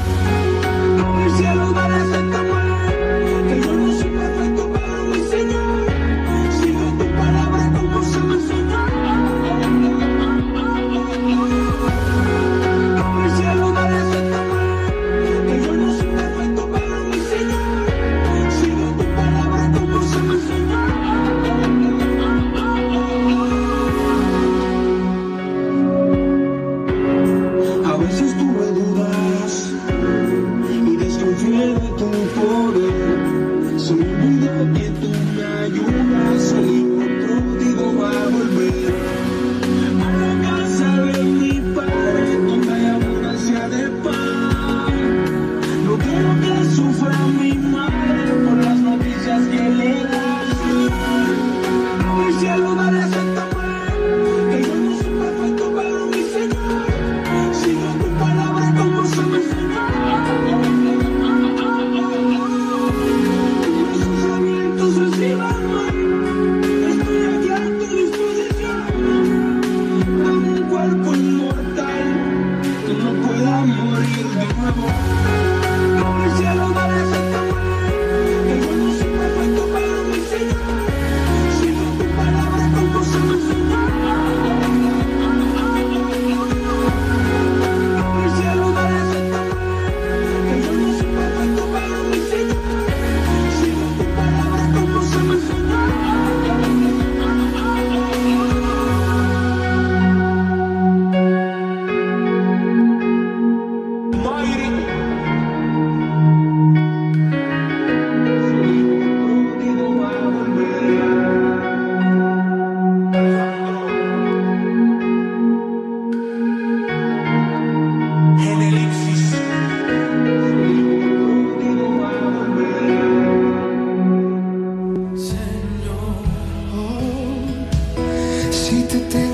[128.95, 129.24] Si te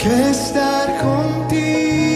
[0.00, 2.09] que estar contigo.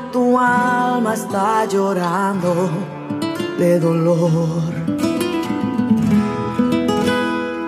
[0.00, 2.70] Tu alma está llorando
[3.58, 4.72] de dolor.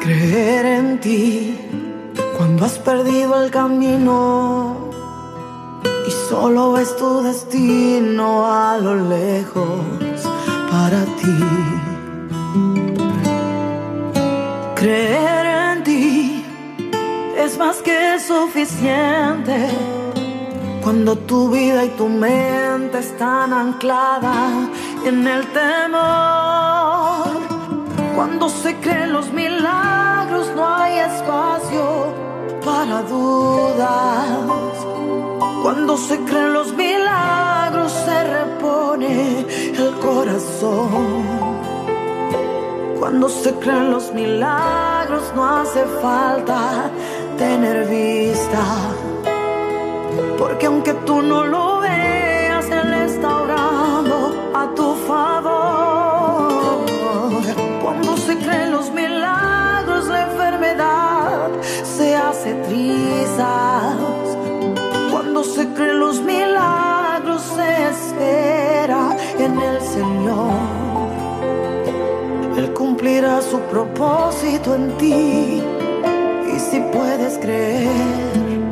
[0.00, 1.58] Creer en ti
[2.36, 4.90] cuando has perdido el camino
[6.06, 9.80] y solo ves tu destino a lo lejos
[10.70, 11.38] para ti.
[14.76, 16.44] Creer en ti
[17.36, 19.93] es más que suficiente
[20.84, 24.68] cuando tu vida y tu mente están ancladas
[25.06, 27.24] en el temor.
[28.14, 32.12] Cuando se creen los milagros no hay espacio
[32.62, 34.86] para dudas.
[35.62, 39.46] Cuando se creen los milagros se repone
[39.78, 41.24] el corazón.
[43.00, 46.90] Cuando se creen los milagros no hace falta
[47.38, 48.93] tener vista.
[50.38, 56.84] Porque aunque tú no lo veas, Él está orando a tu favor.
[57.82, 61.50] Cuando se creen los milagros, la enfermedad
[61.84, 63.96] se hace trizas.
[65.10, 70.94] Cuando se creen los milagros, se espera en el Señor.
[72.56, 75.62] Él cumplirá su propósito en ti.
[76.54, 78.63] Y si puedes creer,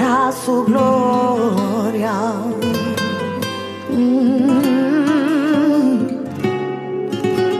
[0.00, 2.14] verás su gloria.
[3.90, 4.99] Mm.